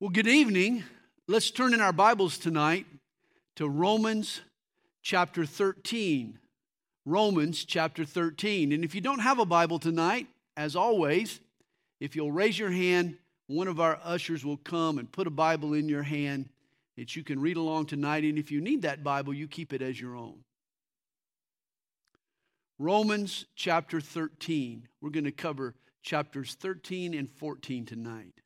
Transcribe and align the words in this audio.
Well, 0.00 0.08
good 0.08 0.28
evening. 0.28 0.84
Let's 1.28 1.50
turn 1.50 1.74
in 1.74 1.82
our 1.82 1.92
Bibles 1.92 2.38
tonight 2.38 2.86
to 3.56 3.68
Romans 3.68 4.40
chapter 5.02 5.44
13. 5.44 6.38
Romans 7.04 7.66
chapter 7.66 8.06
13. 8.06 8.72
And 8.72 8.82
if 8.82 8.94
you 8.94 9.02
don't 9.02 9.18
have 9.18 9.38
a 9.38 9.44
Bible 9.44 9.78
tonight, 9.78 10.26
as 10.56 10.74
always, 10.74 11.38
if 12.00 12.16
you'll 12.16 12.32
raise 12.32 12.58
your 12.58 12.70
hand, 12.70 13.18
one 13.46 13.68
of 13.68 13.78
our 13.78 14.00
ushers 14.02 14.42
will 14.42 14.56
come 14.56 14.96
and 14.96 15.12
put 15.12 15.26
a 15.26 15.30
Bible 15.30 15.74
in 15.74 15.86
your 15.86 16.02
hand 16.02 16.48
that 16.96 17.14
you 17.14 17.22
can 17.22 17.38
read 17.38 17.58
along 17.58 17.84
tonight. 17.84 18.24
And 18.24 18.38
if 18.38 18.50
you 18.50 18.62
need 18.62 18.80
that 18.80 19.04
Bible, 19.04 19.34
you 19.34 19.46
keep 19.46 19.74
it 19.74 19.82
as 19.82 20.00
your 20.00 20.16
own. 20.16 20.38
Romans 22.78 23.44
chapter 23.54 24.00
13. 24.00 24.88
We're 25.02 25.10
going 25.10 25.24
to 25.24 25.30
cover 25.30 25.74
chapters 26.02 26.54
13 26.54 27.12
and 27.12 27.30
14 27.30 27.84
tonight. 27.84 28.40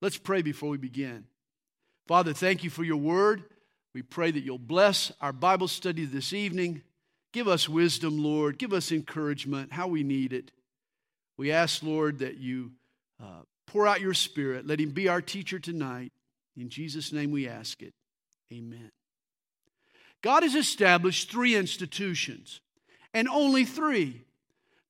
Let's 0.00 0.16
pray 0.16 0.42
before 0.42 0.70
we 0.70 0.78
begin. 0.78 1.24
Father, 2.06 2.32
thank 2.32 2.64
you 2.64 2.70
for 2.70 2.84
your 2.84 2.96
word. 2.96 3.44
We 3.94 4.02
pray 4.02 4.30
that 4.30 4.40
you'll 4.40 4.58
bless 4.58 5.12
our 5.20 5.32
Bible 5.32 5.68
study 5.68 6.04
this 6.04 6.32
evening. 6.32 6.82
Give 7.32 7.48
us 7.48 7.68
wisdom, 7.68 8.22
Lord. 8.22 8.58
Give 8.58 8.72
us 8.72 8.92
encouragement, 8.92 9.72
how 9.72 9.88
we 9.88 10.02
need 10.02 10.32
it. 10.32 10.50
We 11.36 11.52
ask, 11.52 11.82
Lord, 11.82 12.20
that 12.20 12.38
you 12.38 12.72
uh, 13.20 13.42
pour 13.66 13.86
out 13.86 14.00
your 14.00 14.14
spirit. 14.14 14.66
Let 14.66 14.80
him 14.80 14.90
be 14.90 15.08
our 15.08 15.20
teacher 15.20 15.58
tonight. 15.58 16.12
In 16.56 16.68
Jesus' 16.68 17.12
name 17.12 17.30
we 17.30 17.48
ask 17.48 17.82
it. 17.82 17.94
Amen. 18.52 18.90
God 20.22 20.42
has 20.42 20.54
established 20.54 21.30
three 21.30 21.56
institutions, 21.56 22.60
and 23.14 23.28
only 23.28 23.64
three 23.64 24.22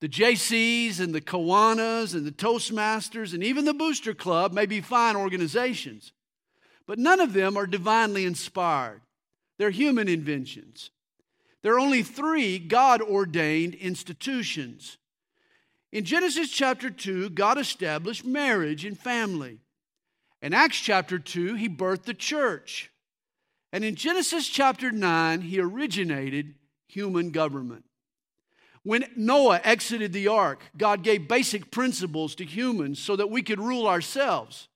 the 0.01 0.09
JCs 0.09 0.99
and 0.99 1.15
the 1.15 1.21
Kiwanis 1.21 2.15
and 2.15 2.27
the 2.27 2.33
Toastmasters 2.33 3.35
and 3.35 3.45
even 3.45 3.67
the 3.67 3.75
Booster 3.75 4.15
Club 4.15 4.53
may 4.53 4.67
be 4.67 4.81
fine 4.81 5.15
organizations, 5.15 6.13
but 6.87 6.99
none 6.99 7.21
of 7.21 7.35
them 7.35 7.57
are 7.57 7.67
divinely 7.67 8.25
inspired. 8.25 9.03
They're 9.59 9.71
human 9.71 10.09
inventions. 10.09 10.91
There 11.63 11.75
are 11.75 11.81
only 11.81 12.03
three 12.03 12.59
God 12.59 13.03
ordained 13.03 13.75
institutions. 13.75 14.97
In 15.93 16.05
Genesis 16.05 16.51
chapter 16.51 16.89
2, 16.89 17.31
God 17.31 17.59
established 17.59 18.25
marriage 18.25 18.87
and 18.87 18.99
family. 18.99 19.59
In 20.41 20.55
Acts 20.55 20.81
chapter 20.81 21.19
2, 21.19 21.57
he 21.57 21.69
birthed 21.69 22.05
the 22.05 22.15
church. 22.15 22.91
And 23.73 23.85
in 23.85 23.97
Genesis 23.97 24.49
chapter 24.49 24.91
9, 24.91 25.43
he 25.43 25.61
originated 25.61 26.55
human 26.89 27.31
government. 27.31 27.85
When 28.83 29.05
Noah 29.15 29.61
exited 29.63 30.13
the 30.13 30.29
ark, 30.29 30.63
God 30.77 31.03
gave 31.03 31.29
basic 31.29 31.71
principles 31.71 32.35
to 32.37 32.45
humans 32.45 32.99
so 32.99 33.15
that 33.17 33.31
we 33.31 33.43
could 33.43 33.61
rule 33.61 33.87
ourselves. 33.87 34.69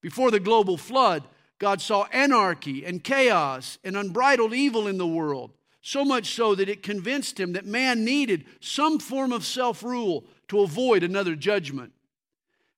Before 0.00 0.30
the 0.30 0.40
global 0.40 0.76
flood, 0.76 1.24
God 1.58 1.80
saw 1.80 2.04
anarchy 2.12 2.84
and 2.84 3.02
chaos 3.02 3.78
and 3.84 3.96
unbridled 3.96 4.54
evil 4.54 4.86
in 4.86 4.98
the 4.98 5.06
world, 5.06 5.52
so 5.82 6.04
much 6.04 6.34
so 6.34 6.54
that 6.54 6.68
it 6.68 6.82
convinced 6.82 7.38
him 7.38 7.52
that 7.52 7.64
man 7.64 8.04
needed 8.04 8.44
some 8.60 8.98
form 8.98 9.32
of 9.32 9.44
self 9.44 9.82
rule 9.82 10.24
to 10.48 10.60
avoid 10.60 11.02
another 11.02 11.34
judgment. 11.34 11.92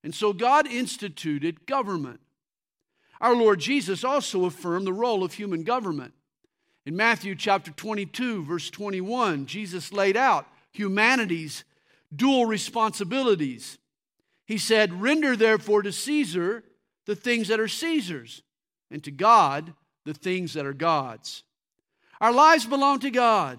And 0.02 0.14
so 0.14 0.32
God 0.32 0.66
instituted 0.66 1.66
government. 1.66 2.20
Our 3.20 3.36
Lord 3.36 3.60
Jesus 3.60 4.02
also 4.02 4.46
affirmed 4.46 4.86
the 4.86 4.92
role 4.94 5.22
of 5.22 5.34
human 5.34 5.62
government. 5.62 6.14
In 6.86 6.96
Matthew 6.96 7.34
chapter 7.34 7.70
22, 7.70 8.44
verse 8.44 8.70
21, 8.70 9.46
Jesus 9.46 9.92
laid 9.92 10.16
out 10.16 10.46
humanity's 10.72 11.64
dual 12.14 12.46
responsibilities. 12.46 13.78
He 14.46 14.56
said, 14.56 15.00
Render 15.00 15.36
therefore 15.36 15.82
to 15.82 15.92
Caesar 15.92 16.64
the 17.06 17.16
things 17.16 17.48
that 17.48 17.60
are 17.60 17.68
Caesar's, 17.68 18.42
and 18.90 19.02
to 19.04 19.10
God 19.10 19.74
the 20.04 20.14
things 20.14 20.54
that 20.54 20.66
are 20.66 20.72
God's. 20.72 21.42
Our 22.20 22.32
lives 22.32 22.66
belong 22.66 23.00
to 23.00 23.10
God, 23.10 23.58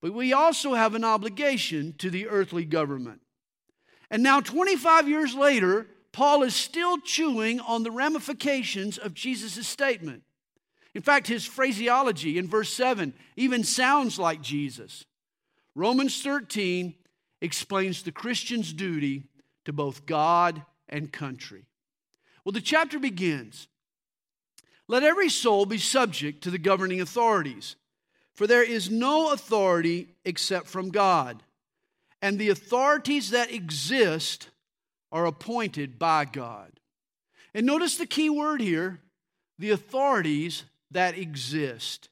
but 0.00 0.12
we 0.12 0.32
also 0.32 0.74
have 0.74 0.94
an 0.94 1.04
obligation 1.04 1.94
to 1.98 2.10
the 2.10 2.28
earthly 2.28 2.64
government. 2.64 3.20
And 4.10 4.22
now, 4.22 4.40
25 4.40 5.08
years 5.08 5.34
later, 5.34 5.88
Paul 6.12 6.42
is 6.42 6.54
still 6.54 6.98
chewing 6.98 7.60
on 7.60 7.82
the 7.82 7.90
ramifications 7.90 8.98
of 8.98 9.14
Jesus' 9.14 9.66
statement. 9.66 10.22
In 10.96 11.02
fact, 11.02 11.26
his 11.26 11.44
phraseology 11.44 12.38
in 12.38 12.48
verse 12.48 12.72
7 12.72 13.12
even 13.36 13.64
sounds 13.64 14.18
like 14.18 14.40
Jesus. 14.40 15.04
Romans 15.74 16.22
13 16.22 16.94
explains 17.42 18.02
the 18.02 18.12
Christian's 18.12 18.72
duty 18.72 19.24
to 19.66 19.74
both 19.74 20.06
God 20.06 20.62
and 20.88 21.12
country. 21.12 21.66
Well, 22.42 22.54
the 22.54 22.62
chapter 22.62 22.98
begins 22.98 23.68
Let 24.88 25.02
every 25.02 25.28
soul 25.28 25.66
be 25.66 25.76
subject 25.76 26.42
to 26.44 26.50
the 26.50 26.56
governing 26.56 27.02
authorities, 27.02 27.76
for 28.34 28.46
there 28.46 28.64
is 28.64 28.90
no 28.90 29.34
authority 29.34 30.14
except 30.24 30.66
from 30.66 30.88
God, 30.88 31.42
and 32.22 32.38
the 32.38 32.48
authorities 32.48 33.32
that 33.32 33.52
exist 33.52 34.48
are 35.12 35.26
appointed 35.26 35.98
by 35.98 36.24
God. 36.24 36.80
And 37.52 37.66
notice 37.66 37.98
the 37.98 38.06
key 38.06 38.30
word 38.30 38.62
here 38.62 39.02
the 39.58 39.72
authorities 39.72 40.64
that 40.96 41.18
exist. 41.18 42.08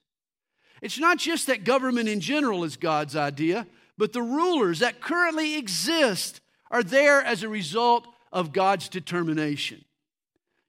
It's 0.82 0.98
not 0.98 1.18
just 1.18 1.46
that 1.46 1.64
government 1.64 2.08
in 2.08 2.20
general 2.20 2.64
is 2.64 2.76
God's 2.76 3.16
idea, 3.16 3.66
but 3.96 4.12
the 4.12 4.22
rulers 4.22 4.80
that 4.80 5.00
currently 5.00 5.56
exist 5.56 6.40
are 6.70 6.82
there 6.82 7.22
as 7.22 7.42
a 7.42 7.48
result 7.48 8.06
of 8.30 8.52
God's 8.52 8.88
determination. 8.88 9.84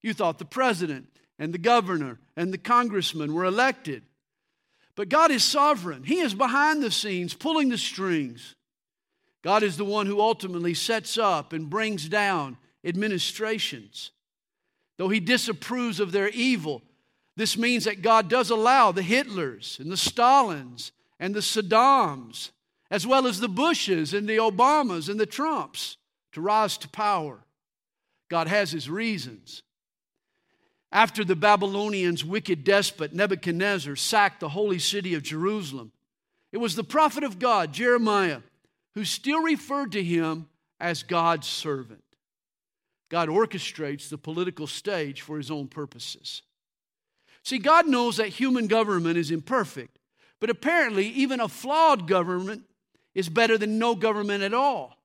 You 0.02 0.14
thought 0.14 0.40
the 0.40 0.46
president 0.46 1.08
and 1.38 1.54
the 1.54 1.58
governor 1.58 2.20
and 2.38 2.54
the 2.54 2.58
congressman 2.58 3.34
were 3.34 3.44
elected. 3.44 4.04
But 4.96 5.10
God 5.10 5.32
is 5.32 5.44
sovereign. 5.44 6.04
He 6.04 6.20
is 6.20 6.34
behind 6.34 6.82
the 6.82 6.92
scenes, 6.92 7.34
pulling 7.34 7.68
the 7.68 7.78
strings. 7.78 8.56
God 9.44 9.62
is 9.62 9.76
the 9.76 9.84
one 9.84 10.08
who 10.08 10.22
ultimately 10.22 10.74
sets 10.74 11.18
up 11.18 11.52
and 11.52 11.70
brings 11.70 12.08
down 12.08 12.58
administrations. 12.86 14.12
Though 14.98 15.10
He 15.10 15.20
disapproves 15.20 16.00
of 16.00 16.14
their 16.14 16.30
evil, 16.30 16.82
this 17.36 17.58
means 17.58 17.86
that 17.86 18.02
God 18.02 18.30
does 18.30 18.50
allow 18.50 18.92
the 18.92 19.02
Hitlers 19.02 19.80
and 19.80 19.92
the 19.92 19.98
Stalins 19.98 20.92
and 21.20 21.34
the 21.34 21.42
Saddams, 21.42 22.52
as 22.90 23.06
well 23.06 23.28
as 23.28 23.40
the 23.40 23.50
Bushes 23.50 24.14
and 24.14 24.28
the 24.28 24.38
Obamas 24.38 25.10
and 25.10 25.20
the 25.20 25.26
Trumps, 25.26 25.98
to 26.32 26.42
rise 26.42 26.78
to 26.78 26.90
power. 26.90 27.40
God 28.30 28.48
has 28.48 28.72
His 28.72 28.90
reasons. 28.90 29.64
After 30.92 31.26
the 31.26 31.36
Babylonians' 31.36 32.24
wicked 32.24 32.64
despot 32.64 33.14
Nebuchadnezzar 33.14 33.98
sacked 33.98 34.40
the 34.40 34.50
holy 34.50 34.80
city 34.80 35.14
of 35.14 35.24
Jerusalem, 35.24 35.92
it 36.54 36.58
was 36.58 36.78
the 36.78 36.86
prophet 36.86 37.26
of 37.26 37.38
God, 37.38 37.74
Jeremiah, 37.74 38.40
who 38.94 39.04
still 39.04 39.42
referred 39.42 39.92
to 39.92 40.02
him 40.02 40.48
as 40.80 41.04
God's 41.04 41.48
servant. 41.48 42.02
God 43.10 43.28
orchestrates 43.28 44.08
the 44.08 44.18
political 44.18 44.68
stage 44.68 45.20
for 45.22 45.38
his 45.38 45.52
own 45.52 45.68
purposes. 45.68 46.42
See, 47.46 47.60
God 47.60 47.88
knows 47.88 48.18
that 48.18 48.30
human 48.30 48.66
government 48.66 49.18
is 49.18 49.30
imperfect, 49.30 50.00
but 50.40 50.50
apparently, 50.50 51.08
even 51.10 51.40
a 51.40 51.48
flawed 51.48 52.08
government 52.08 52.64
is 53.14 53.30
better 53.30 53.56
than 53.56 53.78
no 53.78 53.94
government 53.94 54.44
at 54.44 54.54
all. 54.54 54.98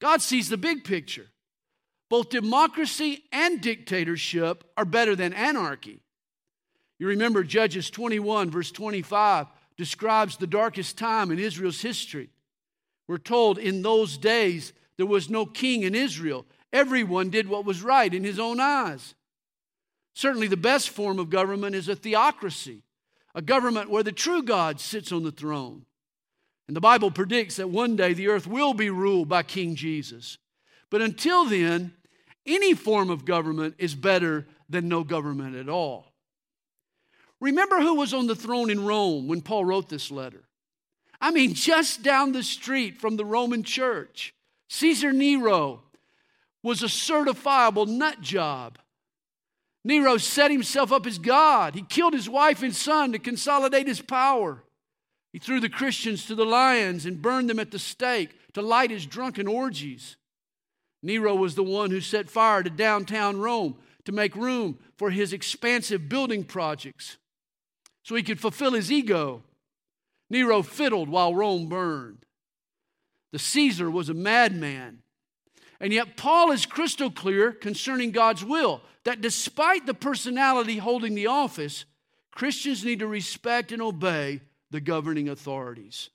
God 0.00 0.22
sees 0.22 0.48
the 0.48 0.56
big 0.56 0.84
picture. 0.84 1.26
Both 2.08 2.30
democracy 2.30 3.24
and 3.30 3.60
dictatorship 3.60 4.64
are 4.78 4.86
better 4.86 5.14
than 5.14 5.34
anarchy. 5.34 6.00
You 6.98 7.08
remember 7.08 7.44
Judges 7.44 7.90
21, 7.90 8.50
verse 8.50 8.72
25, 8.72 9.46
describes 9.76 10.38
the 10.38 10.46
darkest 10.46 10.96
time 10.96 11.30
in 11.30 11.38
Israel's 11.38 11.82
history. 11.82 12.30
We're 13.06 13.18
told 13.18 13.58
in 13.58 13.82
those 13.82 14.16
days 14.16 14.72
there 14.96 15.06
was 15.06 15.28
no 15.28 15.44
king 15.44 15.82
in 15.82 15.94
Israel. 15.94 16.46
Everyone 16.72 17.28
did 17.28 17.48
what 17.48 17.66
was 17.66 17.82
right 17.82 18.12
in 18.12 18.24
his 18.24 18.38
own 18.38 18.60
eyes. 18.60 19.14
Certainly, 20.20 20.48
the 20.48 20.56
best 20.58 20.90
form 20.90 21.18
of 21.18 21.30
government 21.30 21.74
is 21.74 21.88
a 21.88 21.96
theocracy, 21.96 22.82
a 23.34 23.40
government 23.40 23.88
where 23.88 24.02
the 24.02 24.12
true 24.12 24.42
God 24.42 24.78
sits 24.78 25.12
on 25.12 25.22
the 25.22 25.32
throne. 25.32 25.86
And 26.68 26.76
the 26.76 26.80
Bible 26.82 27.10
predicts 27.10 27.56
that 27.56 27.70
one 27.70 27.96
day 27.96 28.12
the 28.12 28.28
earth 28.28 28.46
will 28.46 28.74
be 28.74 28.90
ruled 28.90 29.30
by 29.30 29.42
King 29.42 29.76
Jesus. 29.76 30.36
But 30.90 31.00
until 31.00 31.46
then, 31.46 31.94
any 32.44 32.74
form 32.74 33.08
of 33.08 33.24
government 33.24 33.76
is 33.78 33.94
better 33.94 34.46
than 34.68 34.88
no 34.88 35.04
government 35.04 35.56
at 35.56 35.70
all. 35.70 36.12
Remember 37.40 37.80
who 37.80 37.94
was 37.94 38.12
on 38.12 38.26
the 38.26 38.36
throne 38.36 38.68
in 38.68 38.84
Rome 38.84 39.26
when 39.26 39.40
Paul 39.40 39.64
wrote 39.64 39.88
this 39.88 40.10
letter? 40.10 40.44
I 41.18 41.30
mean, 41.30 41.54
just 41.54 42.02
down 42.02 42.32
the 42.32 42.42
street 42.42 43.00
from 43.00 43.16
the 43.16 43.24
Roman 43.24 43.62
church, 43.62 44.34
Caesar 44.68 45.14
Nero 45.14 45.80
was 46.62 46.82
a 46.82 46.88
certifiable 46.88 47.88
nut 47.88 48.20
job. 48.20 48.76
Nero 49.84 50.18
set 50.18 50.50
himself 50.50 50.92
up 50.92 51.06
as 51.06 51.18
God. 51.18 51.74
He 51.74 51.82
killed 51.82 52.12
his 52.12 52.28
wife 52.28 52.62
and 52.62 52.74
son 52.74 53.12
to 53.12 53.18
consolidate 53.18 53.86
his 53.86 54.02
power. 54.02 54.62
He 55.32 55.38
threw 55.38 55.60
the 55.60 55.68
Christians 55.68 56.26
to 56.26 56.34
the 56.34 56.44
lions 56.44 57.06
and 57.06 57.22
burned 57.22 57.48
them 57.48 57.58
at 57.58 57.70
the 57.70 57.78
stake 57.78 58.30
to 58.52 58.62
light 58.62 58.90
his 58.90 59.06
drunken 59.06 59.46
orgies. 59.46 60.16
Nero 61.02 61.34
was 61.34 61.54
the 61.54 61.62
one 61.62 61.90
who 61.90 62.00
set 62.00 62.28
fire 62.28 62.62
to 62.62 62.70
downtown 62.70 63.38
Rome 63.38 63.76
to 64.04 64.12
make 64.12 64.34
room 64.34 64.78
for 64.96 65.10
his 65.10 65.32
expansive 65.32 66.08
building 66.08 66.44
projects 66.44 67.16
so 68.02 68.14
he 68.14 68.22
could 68.22 68.40
fulfill 68.40 68.72
his 68.72 68.90
ego. 68.92 69.42
Nero 70.28 70.62
fiddled 70.62 71.08
while 71.08 71.34
Rome 71.34 71.68
burned. 71.68 72.26
The 73.32 73.38
Caesar 73.38 73.90
was 73.90 74.08
a 74.08 74.14
madman. 74.14 74.98
And 75.80 75.92
yet, 75.92 76.16
Paul 76.16 76.50
is 76.50 76.66
crystal 76.66 77.10
clear 77.10 77.52
concerning 77.52 78.10
God's 78.10 78.44
will 78.44 78.82
that 79.04 79.20
despite 79.20 79.86
the 79.86 79.94
personality 79.94 80.76
holding 80.78 81.14
the 81.14 81.26
office, 81.26 81.84
Christians 82.32 82.84
need 82.84 82.98
to 83.00 83.06
respect 83.06 83.72
and 83.72 83.82
obey 83.82 84.40
the 84.70 84.80
governing 84.80 85.28
authorities. 85.28 86.10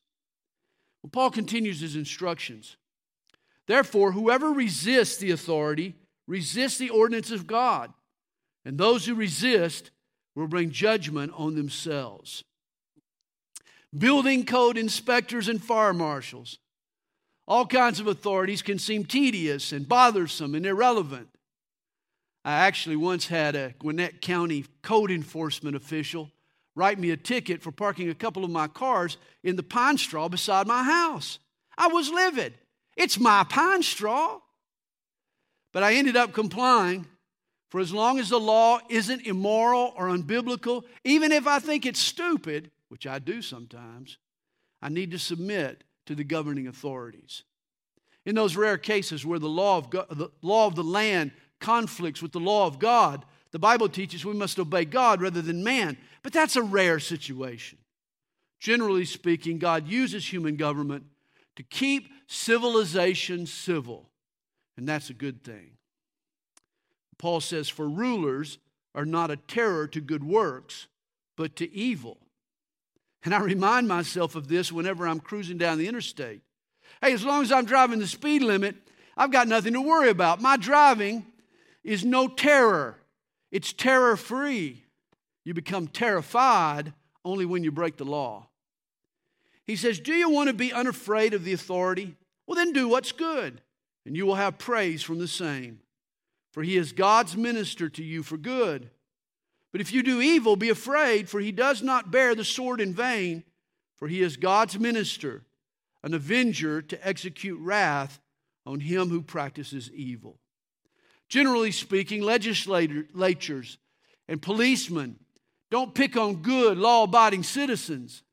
Well, 1.02 1.10
Paul 1.12 1.32
continues 1.32 1.82
his 1.82 1.96
instructions. 1.96 2.78
Therefore, 3.68 4.12
whoever 4.12 4.52
resists 4.52 5.18
the 5.18 5.32
authority 5.32 5.96
resists 6.28 6.78
the 6.78 6.90
ordinance 6.90 7.32
of 7.32 7.48
God, 7.48 7.94
and 8.64 8.78
those 8.78 9.06
who 9.06 9.16
resist 9.16 9.92
will 10.36 10.48
bring 10.48 10.72
judgment 10.72 11.32
on 11.36 11.56
themselves. 11.56 12.44
Building 13.98 14.46
code 14.46 14.78
inspectors 14.78 15.48
and 15.48 15.64
fire 15.64 15.94
marshals, 15.94 16.60
all 17.48 17.66
kinds 17.66 18.00
of 18.00 18.08
authorities 18.08 18.62
can 18.62 18.80
seem 18.80 19.06
tedious 19.06 19.72
and 19.72 19.88
bothersome 19.88 20.56
and 20.56 20.66
irrelevant. 20.66 21.30
I 22.46 22.68
actually 22.68 22.96
once 22.96 23.26
had 23.26 23.56
a 23.56 23.74
Gwinnett 23.80 24.22
County 24.22 24.66
code 24.84 25.10
enforcement 25.10 25.76
official 25.76 26.32
write 26.76 27.00
me 27.00 27.10
a 27.10 27.18
ticket 27.18 27.64
for 27.64 27.72
parking 27.72 28.10
a 28.10 28.14
couple 28.14 28.44
of 28.44 28.52
my 28.52 28.68
cars 28.68 29.18
in 29.44 29.56
the 29.56 29.64
pine 29.64 29.98
straw 29.98 30.28
beside 30.28 30.68
my 30.68 30.84
house. 30.84 31.40
I 31.76 31.88
was 31.88 32.12
livid. 32.12 32.54
It's 32.96 33.20
my 33.20 33.46
pine 33.46 33.82
straw. 33.82 34.40
But 35.74 35.84
I 35.84 35.96
ended 35.96 36.16
up 36.16 36.34
complying 36.34 37.08
for 37.70 37.80
as 37.80 37.92
long 37.92 38.20
as 38.20 38.30
the 38.30 38.40
law 38.40 38.80
isn't 38.90 39.26
immoral 39.26 39.94
or 39.98 40.08
unbiblical, 40.08 40.84
even 41.04 41.32
if 41.32 41.48
I 41.48 41.60
think 41.60 41.86
it's 41.86 42.00
stupid, 42.00 42.70
which 42.90 43.08
I 43.08 43.20
do 43.20 43.42
sometimes, 43.42 44.18
I 44.82 44.90
need 44.90 45.12
to 45.12 45.20
submit 45.20 45.84
to 46.06 46.14
the 46.14 46.24
governing 46.24 46.68
authorities. 46.68 47.44
In 48.26 48.36
those 48.36 48.56
rare 48.56 48.78
cases 48.78 49.26
where 49.26 49.40
the 49.40 49.50
law 49.50 49.78
of, 49.78 49.90
God, 49.90 50.08
the 50.12 50.30
law 50.42 50.68
of 50.68 50.76
the 50.76 50.84
land 50.84 51.32
conflicts 51.66 52.22
with 52.22 52.32
the 52.32 52.40
law 52.40 52.68
of 52.68 52.78
God, 52.78 53.26
the 53.50 53.58
Bible 53.58 53.90
teaches 53.90 54.24
we 54.24 54.34
must 54.34 54.60
obey 54.60 54.86
God 54.86 55.20
rather 55.20 55.42
than 55.42 55.64
man. 55.64 55.98
But 56.22 56.32
that's 56.32 56.56
a 56.56 56.62
rare 56.62 57.00
situation. 57.00 57.80
Generally 58.60 59.06
speaking, 59.06 59.58
God 59.58 59.88
uses 59.88 60.32
human 60.32 60.58
government 60.58 61.06
to 61.56 61.64
keep 61.64 62.08
civilization 62.28 63.48
civil, 63.48 64.10
and 64.78 64.88
that's 64.88 65.10
a 65.10 65.14
good 65.14 65.44
thing. 65.44 65.72
Paul 67.18 67.42
says, 67.42 67.68
For 67.68 67.90
rulers 67.90 68.60
are 68.94 69.06
not 69.06 69.32
a 69.32 69.38
terror 69.38 69.88
to 69.88 70.02
good 70.02 70.24
works, 70.24 70.86
but 71.36 71.56
to 71.56 71.74
evil. 71.74 72.20
And 73.24 73.34
I 73.34 73.40
remind 73.40 73.88
myself 73.88 74.36
of 74.36 74.48
this 74.48 74.72
whenever 74.72 75.08
I'm 75.08 75.20
cruising 75.20 75.58
down 75.58 75.80
the 75.80 75.88
interstate. 75.88 76.42
Hey, 77.02 77.14
as 77.14 77.26
long 77.26 77.42
as 77.42 77.52
I'm 77.52 77.66
driving 77.66 77.98
the 77.98 78.08
speed 78.08 78.44
limit, 78.44 78.76
I've 79.18 79.32
got 79.32 79.48
nothing 79.48 79.74
to 79.74 79.82
worry 79.82 80.10
about. 80.10 80.42
My 80.42 80.58
driving 80.58 81.26
is 81.86 82.04
no 82.04 82.28
terror, 82.28 82.98
it's 83.52 83.72
terror 83.72 84.18
free. 84.18 84.84
You 85.46 85.54
become 85.54 85.88
terrified 85.88 86.94
only 87.24 87.46
when 87.46 87.64
you 87.64 87.72
break 87.72 87.98
the 87.98 88.04
law. 88.04 88.48
He 89.66 89.76
says, 89.76 90.00
Do 90.00 90.14
you 90.14 90.30
want 90.30 90.48
to 90.48 90.54
be 90.54 90.74
unafraid 90.74 91.34
of 91.34 91.44
the 91.44 91.54
authority? 91.54 92.16
Well, 92.48 92.56
then 92.56 92.74
do 92.74 92.88
what's 92.88 93.12
good, 93.12 93.62
and 94.06 94.18
you 94.18 94.26
will 94.26 94.36
have 94.36 94.58
praise 94.58 95.04
from 95.04 95.20
the 95.20 95.28
same. 95.28 95.80
For 96.52 96.64
he 96.64 96.78
is 96.78 96.92
God's 96.92 97.38
minister 97.38 97.90
to 97.90 98.04
you 98.04 98.24
for 98.24 98.38
good. 98.38 98.90
But 99.72 99.82
if 99.82 99.92
you 99.92 100.04
do 100.04 100.22
evil, 100.22 100.56
be 100.56 100.70
afraid, 100.70 101.30
for 101.30 101.40
he 101.40 101.52
does 101.52 101.84
not 101.84 102.12
bear 102.12 102.34
the 102.34 102.46
sword 102.46 102.82
in 102.82 102.94
vain, 102.94 103.44
for 103.98 104.08
he 104.08 104.22
is 104.22 104.38
God's 104.38 104.80
minister, 104.80 105.44
an 106.02 106.14
avenger 106.14 106.82
to 106.82 107.08
execute 107.08 107.60
wrath 107.60 108.20
on 108.66 108.80
him 108.80 109.10
who 109.10 109.22
practices 109.22 109.92
evil. 109.92 110.40
Generally 111.30 111.72
speaking, 111.72 112.22
legislators 112.22 113.78
and 114.28 114.42
policemen 114.42 115.20
don't 115.72 115.96
pick 115.96 116.16
on 116.16 116.42
good, 116.42 116.78
law 116.78 117.04
abiding 117.04 117.44
citizens. 117.44 118.24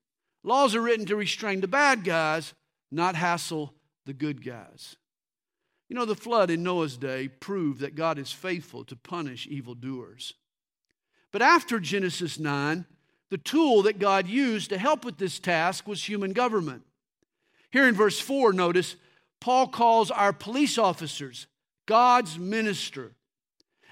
Laws 0.44 0.74
are 0.74 0.82
written 0.82 1.06
to 1.06 1.16
restrain 1.16 1.60
the 1.60 1.68
bad 1.68 2.04
guys, 2.04 2.54
not 2.90 3.14
hassle 3.14 3.74
the 4.04 4.12
good 4.12 4.44
guys. 4.44 4.96
You 5.88 5.96
know, 5.96 6.04
the 6.04 6.14
flood 6.14 6.50
in 6.50 6.62
Noah's 6.62 6.96
day 6.96 7.28
proved 7.28 7.80
that 7.80 7.94
God 7.94 8.18
is 8.18 8.32
faithful 8.32 8.84
to 8.84 8.96
punish 8.96 9.46
evildoers. 9.46 10.34
But 11.32 11.42
after 11.42 11.80
Genesis 11.80 12.38
9, 12.38 12.84
the 13.30 13.38
tool 13.38 13.82
that 13.82 13.98
God 13.98 14.26
used 14.26 14.70
to 14.70 14.78
help 14.78 15.04
with 15.04 15.16
this 15.16 15.38
task 15.38 15.86
was 15.86 16.04
human 16.04 16.32
government. 16.32 16.82
Here 17.70 17.88
in 17.88 17.94
verse 17.94 18.20
4, 18.20 18.52
notice, 18.52 18.96
Paul 19.40 19.68
calls 19.68 20.10
our 20.10 20.32
police 20.32 20.76
officers 20.76 21.46
God's 21.86 22.38
minister. 22.38 23.12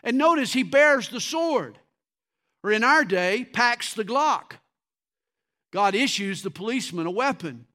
And 0.02 0.16
notice 0.16 0.52
he 0.52 0.62
bears 0.62 1.08
the 1.08 1.20
sword, 1.20 1.78
or 2.62 2.72
in 2.72 2.84
our 2.84 3.04
day, 3.04 3.44
packs 3.44 3.94
the 3.94 4.04
Glock. 4.04 4.52
God 5.72 5.94
issues 5.94 6.42
the 6.42 6.50
policeman 6.50 7.06
a 7.06 7.10
weapon. 7.10 7.66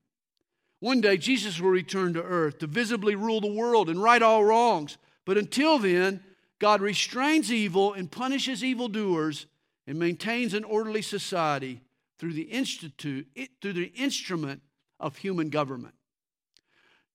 One 0.80 1.02
day, 1.02 1.18
Jesus 1.18 1.60
will 1.60 1.70
return 1.70 2.14
to 2.14 2.22
earth 2.22 2.60
to 2.60 2.68
visibly 2.68 3.16
rule 3.16 3.42
the 3.42 3.52
world 3.52 3.90
and 3.90 4.02
right 4.02 4.22
all 4.22 4.44
wrongs. 4.44 4.98
But 5.26 5.38
until 5.38 5.80
then, 5.80 6.24
God 6.60 6.82
restrains 6.82 7.52
evil 7.52 7.94
and 7.94 8.12
punishes 8.12 8.64
evildoers 8.64 9.48
and 9.88 9.98
maintains 9.98 10.54
an 10.54 10.64
orderly 10.64 11.02
society 11.02 11.82
through 12.18 12.34
the 12.34 12.44
institute 12.44 13.28
through 13.62 13.74
the 13.74 13.92
instrument 13.96 14.62
of 15.00 15.18
human 15.18 15.50
government. 15.50 15.96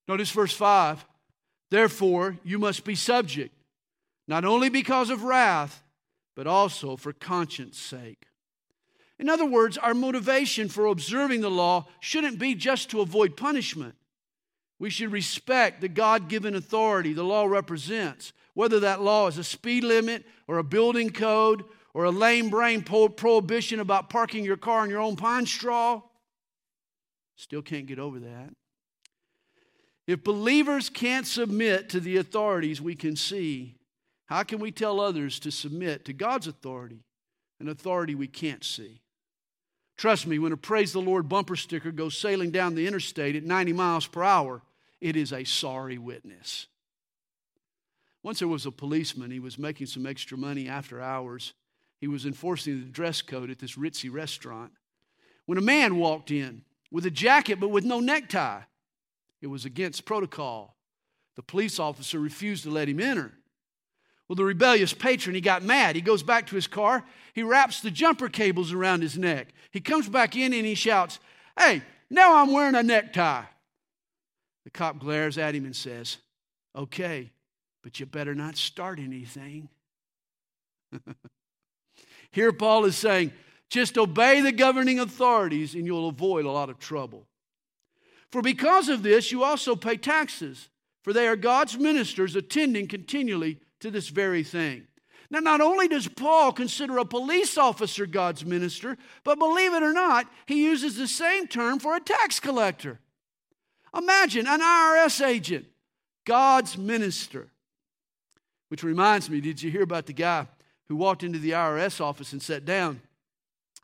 Notice 0.08 0.30
verse 0.30 0.52
5. 0.52 1.04
Therefore, 1.70 2.36
you 2.44 2.58
must 2.58 2.84
be 2.84 2.94
subject, 2.94 3.54
not 4.26 4.44
only 4.44 4.68
because 4.68 5.10
of 5.10 5.22
wrath, 5.22 5.82
but 6.34 6.46
also 6.46 6.96
for 6.96 7.12
conscience 7.12 7.78
sake. 7.78 8.26
In 9.18 9.28
other 9.28 9.44
words, 9.44 9.76
our 9.76 9.94
motivation 9.94 10.68
for 10.68 10.86
observing 10.86 11.42
the 11.42 11.50
law 11.50 11.86
shouldn't 12.00 12.38
be 12.38 12.54
just 12.54 12.90
to 12.90 13.02
avoid 13.02 13.36
punishment. 13.36 13.94
We 14.78 14.88
should 14.88 15.12
respect 15.12 15.82
the 15.82 15.88
God 15.88 16.28
given 16.28 16.54
authority 16.54 17.12
the 17.12 17.22
law 17.22 17.44
represents, 17.44 18.32
whether 18.54 18.80
that 18.80 19.02
law 19.02 19.26
is 19.26 19.36
a 19.36 19.44
speed 19.44 19.84
limit 19.84 20.24
or 20.48 20.56
a 20.56 20.64
building 20.64 21.10
code 21.10 21.64
or 21.92 22.04
a 22.04 22.10
lame 22.10 22.48
brain 22.48 22.82
prohibition 22.82 23.78
about 23.78 24.08
parking 24.08 24.44
your 24.44 24.56
car 24.56 24.84
in 24.84 24.90
your 24.90 25.00
own 25.00 25.16
pine 25.16 25.44
straw. 25.44 26.00
Still 27.36 27.62
can't 27.62 27.86
get 27.86 27.98
over 27.98 28.20
that. 28.20 28.54
If 30.10 30.24
believers 30.24 30.88
can't 30.88 31.24
submit 31.24 31.88
to 31.90 32.00
the 32.00 32.16
authorities 32.16 32.82
we 32.82 32.96
can 32.96 33.14
see, 33.14 33.76
how 34.26 34.42
can 34.42 34.58
we 34.58 34.72
tell 34.72 34.98
others 34.98 35.38
to 35.38 35.52
submit 35.52 36.04
to 36.06 36.12
God's 36.12 36.48
authority, 36.48 37.04
an 37.60 37.68
authority 37.68 38.16
we 38.16 38.26
can't 38.26 38.64
see? 38.64 39.02
Trust 39.96 40.26
me, 40.26 40.40
when 40.40 40.50
a 40.50 40.56
Praise 40.56 40.92
the 40.92 40.98
Lord 40.98 41.28
bumper 41.28 41.54
sticker 41.54 41.92
goes 41.92 42.18
sailing 42.18 42.50
down 42.50 42.74
the 42.74 42.88
interstate 42.88 43.36
at 43.36 43.44
90 43.44 43.72
miles 43.72 44.08
per 44.08 44.24
hour, 44.24 44.62
it 45.00 45.14
is 45.14 45.32
a 45.32 45.44
sorry 45.44 45.96
witness. 45.96 46.66
Once 48.24 48.40
there 48.40 48.48
was 48.48 48.66
a 48.66 48.72
policeman, 48.72 49.30
he 49.30 49.38
was 49.38 49.60
making 49.60 49.86
some 49.86 50.06
extra 50.06 50.36
money 50.36 50.68
after 50.68 51.00
hours, 51.00 51.52
he 52.00 52.08
was 52.08 52.26
enforcing 52.26 52.80
the 52.80 52.86
dress 52.86 53.22
code 53.22 53.48
at 53.48 53.60
this 53.60 53.76
ritzy 53.76 54.12
restaurant. 54.12 54.72
When 55.46 55.56
a 55.56 55.60
man 55.60 55.98
walked 55.98 56.32
in 56.32 56.64
with 56.90 57.06
a 57.06 57.12
jacket 57.12 57.60
but 57.60 57.68
with 57.68 57.84
no 57.84 58.00
necktie, 58.00 58.62
it 59.40 59.46
was 59.46 59.64
against 59.64 60.04
protocol. 60.04 60.76
The 61.36 61.42
police 61.42 61.78
officer 61.78 62.18
refused 62.18 62.64
to 62.64 62.70
let 62.70 62.88
him 62.88 63.00
enter. 63.00 63.32
Well, 64.28 64.36
the 64.36 64.44
rebellious 64.44 64.92
patron, 64.92 65.34
he 65.34 65.40
got 65.40 65.62
mad. 65.62 65.96
He 65.96 66.02
goes 66.02 66.22
back 66.22 66.46
to 66.48 66.54
his 66.54 66.66
car. 66.66 67.04
He 67.32 67.42
wraps 67.42 67.80
the 67.80 67.90
jumper 67.90 68.28
cables 68.28 68.72
around 68.72 69.02
his 69.02 69.18
neck. 69.18 69.48
He 69.72 69.80
comes 69.80 70.08
back 70.08 70.36
in 70.36 70.52
and 70.52 70.66
he 70.66 70.74
shouts, 70.74 71.18
Hey, 71.58 71.82
now 72.10 72.36
I'm 72.36 72.52
wearing 72.52 72.76
a 72.76 72.82
necktie. 72.82 73.42
The 74.64 74.70
cop 74.70 74.98
glares 74.98 75.38
at 75.38 75.54
him 75.54 75.64
and 75.64 75.74
says, 75.74 76.18
Okay, 76.76 77.32
but 77.82 77.98
you 77.98 78.06
better 78.06 78.34
not 78.34 78.56
start 78.56 79.00
anything. 79.00 79.68
Here, 82.30 82.52
Paul 82.52 82.84
is 82.84 82.96
saying, 82.96 83.32
just 83.68 83.96
obey 83.96 84.40
the 84.40 84.52
governing 84.52 84.98
authorities 85.00 85.74
and 85.74 85.86
you'll 85.86 86.08
avoid 86.08 86.44
a 86.44 86.50
lot 86.50 86.70
of 86.70 86.78
trouble. 86.78 87.26
For 88.30 88.42
because 88.42 88.88
of 88.88 89.02
this, 89.02 89.32
you 89.32 89.42
also 89.42 89.74
pay 89.74 89.96
taxes, 89.96 90.68
for 91.02 91.12
they 91.12 91.26
are 91.26 91.36
God's 91.36 91.78
ministers 91.78 92.36
attending 92.36 92.86
continually 92.86 93.60
to 93.80 93.90
this 93.90 94.08
very 94.08 94.44
thing. 94.44 94.86
Now, 95.30 95.38
not 95.38 95.60
only 95.60 95.86
does 95.86 96.08
Paul 96.08 96.52
consider 96.52 96.98
a 96.98 97.04
police 97.04 97.56
officer 97.56 98.04
God's 98.04 98.44
minister, 98.44 98.96
but 99.22 99.38
believe 99.38 99.72
it 99.74 99.82
or 99.82 99.92
not, 99.92 100.26
he 100.46 100.64
uses 100.64 100.96
the 100.96 101.06
same 101.06 101.46
term 101.46 101.78
for 101.78 101.94
a 101.94 102.00
tax 102.00 102.40
collector. 102.40 102.98
Imagine 103.96 104.46
an 104.48 104.60
IRS 104.60 105.24
agent, 105.24 105.66
God's 106.24 106.76
minister. 106.76 107.48
Which 108.68 108.82
reminds 108.82 109.30
me, 109.30 109.40
did 109.40 109.62
you 109.62 109.70
hear 109.70 109.82
about 109.82 110.06
the 110.06 110.12
guy 110.12 110.46
who 110.88 110.96
walked 110.96 111.22
into 111.22 111.38
the 111.38 111.52
IRS 111.52 112.00
office 112.00 112.32
and 112.32 112.42
sat 112.42 112.64
down? 112.64 113.00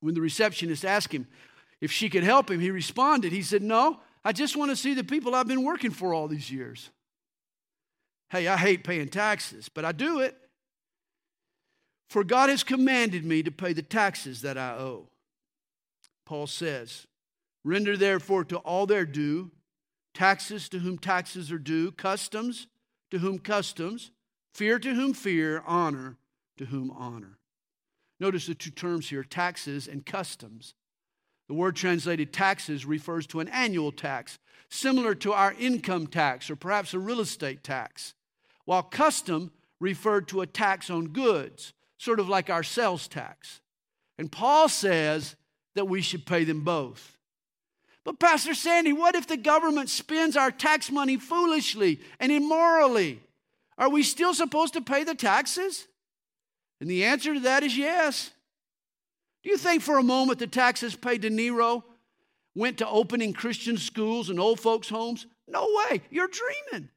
When 0.00 0.14
the 0.14 0.20
receptionist 0.20 0.84
asked 0.84 1.12
him 1.12 1.26
if 1.80 1.92
she 1.92 2.08
could 2.08 2.24
help 2.24 2.50
him, 2.50 2.60
he 2.60 2.70
responded, 2.70 3.32
he 3.32 3.42
said, 3.42 3.62
No, 3.62 4.00
I 4.26 4.32
just 4.32 4.56
want 4.56 4.72
to 4.72 4.76
see 4.76 4.92
the 4.92 5.04
people 5.04 5.36
I've 5.36 5.46
been 5.46 5.62
working 5.62 5.92
for 5.92 6.12
all 6.12 6.26
these 6.26 6.50
years. 6.50 6.90
Hey, 8.28 8.48
I 8.48 8.56
hate 8.56 8.82
paying 8.82 9.06
taxes, 9.06 9.68
but 9.68 9.84
I 9.84 9.92
do 9.92 10.18
it. 10.18 10.36
For 12.10 12.24
God 12.24 12.50
has 12.50 12.64
commanded 12.64 13.24
me 13.24 13.44
to 13.44 13.52
pay 13.52 13.72
the 13.72 13.82
taxes 13.82 14.42
that 14.42 14.58
I 14.58 14.72
owe. 14.72 15.06
Paul 16.24 16.48
says, 16.48 17.06
Render 17.62 17.96
therefore 17.96 18.42
to 18.46 18.56
all 18.56 18.84
their 18.84 19.04
due 19.04 19.52
taxes 20.12 20.68
to 20.70 20.80
whom 20.80 20.98
taxes 20.98 21.52
are 21.52 21.58
due, 21.58 21.92
customs 21.92 22.66
to 23.12 23.18
whom 23.18 23.38
customs, 23.38 24.10
fear 24.54 24.80
to 24.80 24.92
whom 24.92 25.14
fear, 25.14 25.62
honor 25.64 26.16
to 26.56 26.64
whom 26.64 26.90
honor. 26.90 27.38
Notice 28.18 28.46
the 28.46 28.56
two 28.56 28.70
terms 28.70 29.08
here 29.08 29.22
taxes 29.22 29.86
and 29.86 30.04
customs. 30.04 30.74
The 31.48 31.54
word 31.54 31.76
translated 31.76 32.32
taxes 32.32 32.84
refers 32.84 33.26
to 33.28 33.40
an 33.40 33.48
annual 33.48 33.92
tax, 33.92 34.38
similar 34.68 35.14
to 35.16 35.32
our 35.32 35.52
income 35.58 36.06
tax 36.06 36.50
or 36.50 36.56
perhaps 36.56 36.92
a 36.92 36.98
real 36.98 37.20
estate 37.20 37.62
tax, 37.62 38.14
while 38.64 38.82
custom 38.82 39.52
referred 39.78 40.28
to 40.28 40.40
a 40.40 40.46
tax 40.46 40.90
on 40.90 41.08
goods, 41.08 41.72
sort 41.98 42.20
of 42.20 42.28
like 42.28 42.50
our 42.50 42.62
sales 42.62 43.06
tax. 43.06 43.60
And 44.18 44.32
Paul 44.32 44.68
says 44.68 45.36
that 45.74 45.88
we 45.88 46.00
should 46.00 46.26
pay 46.26 46.44
them 46.44 46.62
both. 46.62 47.16
But, 48.02 48.20
Pastor 48.20 48.54
Sandy, 48.54 48.92
what 48.92 49.14
if 49.14 49.26
the 49.26 49.36
government 49.36 49.90
spends 49.90 50.36
our 50.36 50.50
tax 50.50 50.90
money 50.90 51.16
foolishly 51.16 52.00
and 52.20 52.30
immorally? 52.30 53.20
Are 53.78 53.90
we 53.90 54.02
still 54.02 54.32
supposed 54.32 54.74
to 54.74 54.80
pay 54.80 55.04
the 55.04 55.14
taxes? 55.14 55.86
And 56.80 56.88
the 56.88 57.04
answer 57.04 57.34
to 57.34 57.40
that 57.40 57.62
is 57.62 57.76
yes. 57.76 58.30
Do 59.46 59.52
you 59.52 59.58
think 59.58 59.80
for 59.80 59.96
a 59.96 60.02
moment 60.02 60.40
the 60.40 60.48
taxes 60.48 60.96
paid 60.96 61.22
to 61.22 61.30
Nero 61.30 61.84
went 62.56 62.78
to 62.78 62.88
opening 62.88 63.32
Christian 63.32 63.76
schools 63.76 64.28
and 64.28 64.40
old 64.40 64.58
folks' 64.58 64.88
homes? 64.88 65.24
No 65.46 65.68
way. 65.72 66.02
You're 66.10 66.26
dreaming. 66.26 66.88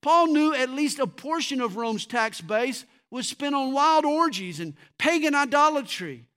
Paul 0.00 0.28
knew 0.28 0.54
at 0.54 0.70
least 0.70 1.00
a 1.00 1.08
portion 1.08 1.60
of 1.60 1.76
Rome's 1.76 2.06
tax 2.06 2.40
base 2.40 2.84
was 3.10 3.26
spent 3.26 3.56
on 3.56 3.72
wild 3.72 4.04
orgies 4.04 4.60
and 4.60 4.74
pagan 4.96 5.34
idolatry. 5.34 6.28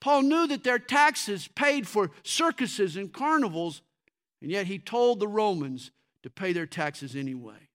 Paul 0.00 0.22
knew 0.22 0.46
that 0.46 0.64
their 0.64 0.78
taxes 0.78 1.46
paid 1.48 1.86
for 1.86 2.10
circuses 2.22 2.96
and 2.96 3.12
carnivals, 3.12 3.82
and 4.40 4.50
yet 4.50 4.66
he 4.66 4.78
told 4.78 5.20
the 5.20 5.28
Romans 5.28 5.90
to 6.22 6.30
pay 6.30 6.54
their 6.54 6.64
taxes 6.64 7.14
anyway. 7.14 7.68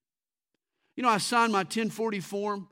You 0.96 1.04
know, 1.04 1.10
I 1.10 1.20
signed 1.20 1.52
my 1.52 1.60
1040 1.60 2.20
form, 2.20 2.68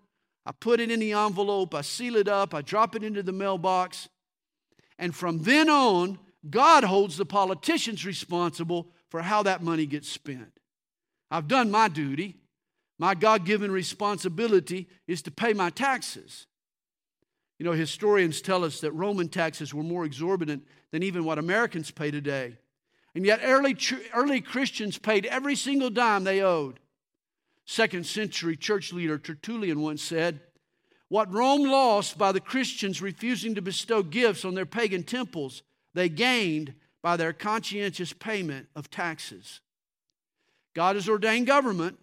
I 0.45 0.51
put 0.51 0.79
it 0.79 0.89
in 0.89 0.99
the 0.99 1.13
envelope, 1.13 1.75
I 1.75 1.81
seal 1.81 2.15
it 2.15 2.27
up, 2.27 2.53
I 2.53 2.61
drop 2.61 2.95
it 2.95 3.03
into 3.03 3.21
the 3.21 3.31
mailbox, 3.31 4.09
and 4.97 5.15
from 5.15 5.43
then 5.43 5.69
on, 5.69 6.19
God 6.49 6.83
holds 6.83 7.17
the 7.17 7.25
politicians 7.25 8.05
responsible 8.05 8.87
for 9.09 9.21
how 9.21 9.43
that 9.43 9.63
money 9.63 9.85
gets 9.85 10.09
spent. 10.09 10.59
I've 11.31 11.47
done 11.47 11.69
my 11.71 11.87
duty. 11.87 12.37
My 12.97 13.15
God 13.15 13.45
given 13.45 13.71
responsibility 13.71 14.89
is 15.07 15.21
to 15.23 15.31
pay 15.31 15.53
my 15.53 15.69
taxes. 15.69 16.47
You 17.57 17.65
know, 17.65 17.71
historians 17.71 18.41
tell 18.41 18.63
us 18.63 18.81
that 18.81 18.91
Roman 18.91 19.29
taxes 19.29 19.73
were 19.73 19.83
more 19.83 20.05
exorbitant 20.05 20.65
than 20.91 21.03
even 21.03 21.23
what 21.23 21.39
Americans 21.39 21.91
pay 21.91 22.11
today. 22.11 22.57
And 23.15 23.25
yet, 23.25 23.39
early, 23.43 23.77
early 24.13 24.41
Christians 24.41 24.97
paid 24.97 25.25
every 25.25 25.55
single 25.55 25.89
dime 25.89 26.23
they 26.23 26.41
owed. 26.41 26.79
Second 27.69 28.07
century 28.07 28.57
church 28.57 28.91
leader 28.91 29.19
Tertullian 29.19 29.79
once 29.79 30.01
said, 30.01 30.39
What 31.07 31.31
Rome 31.31 31.69
lost 31.69 32.17
by 32.17 32.31
the 32.31 32.39
Christians 32.39 32.99
refusing 32.99 33.53
to 33.53 33.61
bestow 33.61 34.01
gifts 34.01 34.43
on 34.43 34.55
their 34.55 34.65
pagan 34.65 35.03
temples, 35.03 35.61
they 35.93 36.09
gained 36.09 36.73
by 37.03 37.15
their 37.15 37.31
conscientious 37.31 38.11
payment 38.11 38.65
of 38.75 38.89
taxes. 38.89 39.59
God 40.73 40.95
has 40.95 41.07
ordained 41.07 41.45
government, 41.45 41.99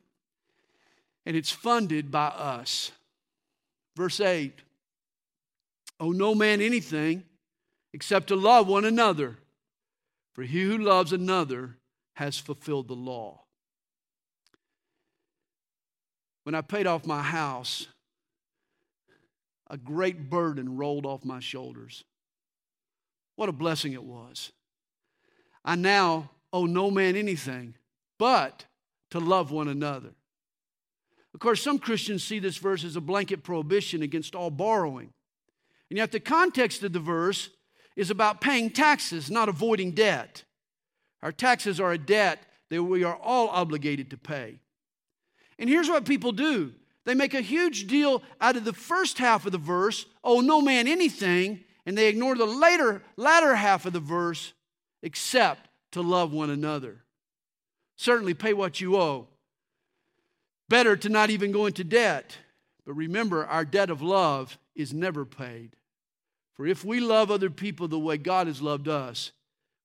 and 1.26 1.36
it's 1.36 1.50
funded 1.50 2.12
by 2.12 2.26
us. 2.26 2.92
Verse 3.96 4.20
8 4.20 4.52
Owe 5.98 6.12
no 6.12 6.36
man 6.36 6.60
anything 6.60 7.24
except 7.92 8.28
to 8.28 8.36
love 8.36 8.68
one 8.68 8.84
another, 8.84 9.36
for 10.32 10.44
he 10.44 10.62
who 10.62 10.78
loves 10.78 11.12
another 11.12 11.76
has 12.14 12.38
fulfilled 12.38 12.86
the 12.86 12.94
law. 12.94 13.45
When 16.46 16.54
I 16.54 16.60
paid 16.60 16.86
off 16.86 17.04
my 17.04 17.22
house, 17.22 17.88
a 19.68 19.76
great 19.76 20.30
burden 20.30 20.76
rolled 20.76 21.04
off 21.04 21.24
my 21.24 21.40
shoulders. 21.40 22.04
What 23.34 23.48
a 23.48 23.52
blessing 23.52 23.94
it 23.94 24.04
was. 24.04 24.52
I 25.64 25.74
now 25.74 26.30
owe 26.52 26.66
no 26.66 26.88
man 26.88 27.16
anything 27.16 27.74
but 28.16 28.64
to 29.10 29.18
love 29.18 29.50
one 29.50 29.66
another. 29.66 30.10
Of 31.34 31.40
course, 31.40 31.60
some 31.60 31.80
Christians 31.80 32.22
see 32.22 32.38
this 32.38 32.58
verse 32.58 32.84
as 32.84 32.94
a 32.94 33.00
blanket 33.00 33.42
prohibition 33.42 34.02
against 34.02 34.36
all 34.36 34.50
borrowing. 34.50 35.10
And 35.90 35.98
yet, 35.98 36.12
the 36.12 36.20
context 36.20 36.84
of 36.84 36.92
the 36.92 37.00
verse 37.00 37.50
is 37.96 38.08
about 38.08 38.40
paying 38.40 38.70
taxes, 38.70 39.32
not 39.32 39.48
avoiding 39.48 39.90
debt. 39.90 40.44
Our 41.24 41.32
taxes 41.32 41.80
are 41.80 41.90
a 41.90 41.98
debt 41.98 42.38
that 42.70 42.84
we 42.84 43.02
are 43.02 43.16
all 43.16 43.48
obligated 43.48 44.10
to 44.10 44.16
pay. 44.16 44.60
And 45.58 45.68
here's 45.68 45.88
what 45.88 46.04
people 46.04 46.32
do 46.32 46.72
they 47.04 47.14
make 47.14 47.34
a 47.34 47.40
huge 47.40 47.86
deal 47.86 48.22
out 48.40 48.56
of 48.56 48.64
the 48.64 48.72
first 48.72 49.18
half 49.18 49.46
of 49.46 49.52
the 49.52 49.58
verse, 49.58 50.06
oh, 50.24 50.40
no 50.40 50.60
man 50.60 50.88
anything, 50.88 51.60
and 51.86 51.96
they 51.96 52.08
ignore 52.08 52.34
the 52.34 52.46
later, 52.46 53.02
latter 53.16 53.54
half 53.54 53.86
of 53.86 53.92
the 53.92 54.00
verse, 54.00 54.52
except 55.02 55.68
to 55.92 56.02
love 56.02 56.32
one 56.32 56.50
another. 56.50 57.04
Certainly 57.94 58.34
pay 58.34 58.52
what 58.52 58.80
you 58.80 58.96
owe. 58.96 59.28
Better 60.68 60.96
to 60.96 61.08
not 61.08 61.30
even 61.30 61.52
go 61.52 61.66
into 61.66 61.84
debt. 61.84 62.36
But 62.84 62.94
remember, 62.94 63.44
our 63.46 63.64
debt 63.64 63.90
of 63.90 64.02
love 64.02 64.58
is 64.74 64.92
never 64.92 65.24
paid. 65.24 65.76
For 66.54 66.66
if 66.66 66.84
we 66.84 67.00
love 67.00 67.30
other 67.30 67.50
people 67.50 67.88
the 67.88 67.98
way 67.98 68.16
God 68.16 68.46
has 68.46 68.62
loved 68.62 68.88
us, 68.88 69.32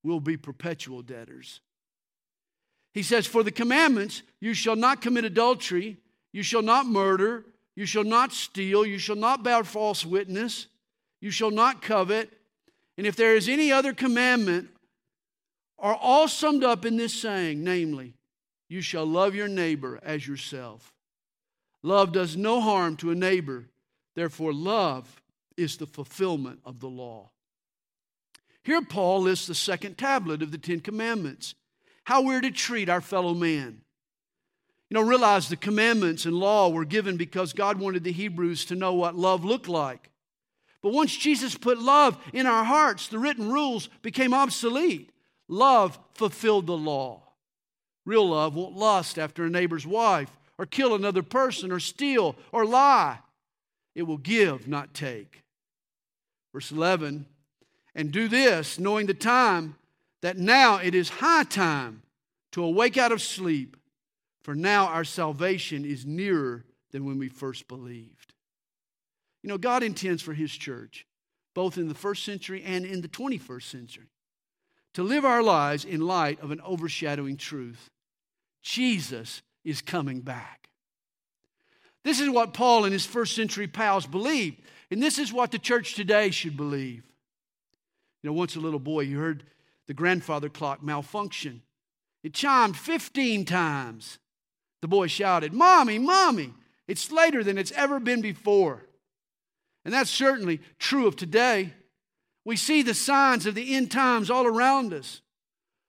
we'll 0.03 0.19
be 0.19 0.37
perpetual 0.37 1.01
debtors. 1.01 1.61
He 2.93 3.03
says, 3.03 3.25
For 3.25 3.43
the 3.43 3.51
commandments, 3.51 4.23
you 4.39 4.53
shall 4.53 4.75
not 4.75 5.01
commit 5.01 5.25
adultery, 5.25 5.97
you 6.31 6.43
shall 6.43 6.61
not 6.61 6.85
murder, 6.85 7.45
you 7.75 7.85
shall 7.85 8.03
not 8.03 8.33
steal, 8.33 8.85
you 8.85 8.97
shall 8.97 9.15
not 9.15 9.43
bear 9.43 9.63
false 9.63 10.05
witness, 10.05 10.67
you 11.19 11.31
shall 11.31 11.51
not 11.51 11.81
covet. 11.81 12.29
And 12.97 13.07
if 13.07 13.15
there 13.15 13.35
is 13.35 13.47
any 13.47 13.71
other 13.71 13.93
commandment, 13.93 14.69
are 15.79 15.95
all 15.95 16.27
summed 16.27 16.63
up 16.63 16.85
in 16.85 16.95
this 16.95 17.13
saying, 17.13 17.63
namely, 17.63 18.13
you 18.69 18.81
shall 18.81 19.05
love 19.05 19.33
your 19.33 19.47
neighbor 19.47 19.99
as 20.03 20.27
yourself. 20.27 20.93
Love 21.81 22.11
does 22.11 22.37
no 22.37 22.61
harm 22.61 22.95
to 22.97 23.09
a 23.09 23.15
neighbor. 23.15 23.65
Therefore, 24.15 24.53
love 24.53 25.21
is 25.57 25.77
the 25.77 25.87
fulfillment 25.87 26.59
of 26.63 26.79
the 26.79 26.87
law. 26.87 27.31
Here, 28.63 28.81
Paul 28.83 29.21
lists 29.21 29.47
the 29.47 29.55
second 29.55 29.97
tablet 29.97 30.43
of 30.43 30.51
the 30.51 30.59
Ten 30.59 30.81
Commandments 30.81 31.55
how 32.03 32.21
we're 32.23 32.41
to 32.41 32.51
treat 32.51 32.89
our 32.89 33.01
fellow 33.01 33.33
man. 33.33 33.81
You 34.89 34.95
know, 34.95 35.01
realize 35.01 35.47
the 35.47 35.55
commandments 35.55 36.25
and 36.25 36.35
law 36.35 36.69
were 36.69 36.83
given 36.83 37.15
because 37.15 37.53
God 37.53 37.79
wanted 37.79 38.03
the 38.03 38.11
Hebrews 38.11 38.65
to 38.65 38.75
know 38.75 38.93
what 38.93 39.15
love 39.15 39.45
looked 39.45 39.69
like. 39.69 40.09
But 40.81 40.93
once 40.93 41.15
Jesus 41.15 41.55
put 41.55 41.79
love 41.79 42.17
in 42.33 42.45
our 42.45 42.63
hearts, 42.63 43.07
the 43.07 43.19
written 43.19 43.51
rules 43.51 43.87
became 44.01 44.33
obsolete. 44.33 45.11
Love 45.47 45.97
fulfilled 46.15 46.67
the 46.67 46.77
law. 46.77 47.21
Real 48.05 48.29
love 48.29 48.55
won't 48.55 48.75
lust 48.75 49.19
after 49.19 49.45
a 49.45 49.49
neighbor's 49.49 49.85
wife 49.85 50.29
or 50.57 50.65
kill 50.65 50.95
another 50.95 51.23
person 51.23 51.71
or 51.71 51.79
steal 51.79 52.35
or 52.51 52.65
lie. 52.65 53.19
It 53.95 54.03
will 54.03 54.17
give, 54.17 54.67
not 54.67 54.93
take. 54.93 55.43
Verse 56.53 56.71
11, 56.71 57.25
and 57.95 58.11
do 58.11 58.27
this, 58.27 58.79
knowing 58.79 59.05
the 59.05 59.13
time 59.13 59.75
that 60.21 60.37
now 60.37 60.77
it 60.77 60.95
is 60.95 61.09
high 61.09 61.43
time 61.43 62.03
to 62.51 62.63
awake 62.63 62.97
out 62.97 63.11
of 63.11 63.21
sleep, 63.21 63.77
for 64.43 64.55
now 64.55 64.87
our 64.87 65.03
salvation 65.03 65.85
is 65.85 66.05
nearer 66.05 66.65
than 66.91 67.05
when 67.05 67.17
we 67.17 67.29
first 67.29 67.67
believed. 67.67 68.33
You 69.41 69.49
know, 69.49 69.57
God 69.57 69.83
intends 69.83 70.21
for 70.21 70.33
His 70.33 70.51
church, 70.51 71.05
both 71.53 71.77
in 71.77 71.87
the 71.87 71.95
first 71.95 72.23
century 72.23 72.63
and 72.63 72.85
in 72.85 73.01
the 73.01 73.07
21st 73.07 73.63
century, 73.63 74.07
to 74.93 75.03
live 75.03 75.25
our 75.25 75.41
lives 75.41 75.85
in 75.85 76.01
light 76.01 76.39
of 76.41 76.51
an 76.51 76.61
overshadowing 76.61 77.37
truth. 77.37 77.89
Jesus 78.61 79.41
is 79.63 79.81
coming 79.81 80.21
back. 80.21 80.69
This 82.03 82.19
is 82.19 82.29
what 82.29 82.53
Paul 82.53 82.85
and 82.85 82.93
his 82.93 83.05
first 83.05 83.35
century 83.35 83.67
pals 83.67 84.05
believed, 84.05 84.61
and 84.89 85.01
this 85.01 85.17
is 85.17 85.31
what 85.31 85.51
the 85.51 85.59
church 85.59 85.95
today 85.95 86.31
should 86.31 86.57
believe. 86.57 87.03
You 88.21 88.29
know, 88.29 88.33
once 88.33 88.55
a 88.55 88.59
little 88.59 88.79
boy, 88.79 89.05
he 89.05 89.13
heard 89.13 89.43
the 89.91 89.95
grandfather 89.95 90.47
clock 90.47 90.81
malfunction. 90.81 91.61
It 92.23 92.33
chimed 92.33 92.77
15 92.77 93.43
times. 93.43 94.19
The 94.81 94.87
boy 94.87 95.07
shouted, 95.07 95.51
Mommy, 95.51 95.99
Mommy, 95.99 96.53
It's 96.87 97.11
later 97.11 97.43
than 97.43 97.57
it's 97.57 97.73
ever 97.73 97.99
been 97.99 98.21
before. 98.21 98.85
And 99.83 99.93
that's 99.93 100.09
certainly 100.09 100.61
true 100.79 101.07
of 101.07 101.17
today. 101.17 101.73
We 102.45 102.55
see 102.55 102.83
the 102.83 102.93
signs 102.93 103.45
of 103.45 103.53
the 103.53 103.75
end 103.75 103.91
times 103.91 104.31
all 104.31 104.45
around 104.45 104.93
us 104.93 105.21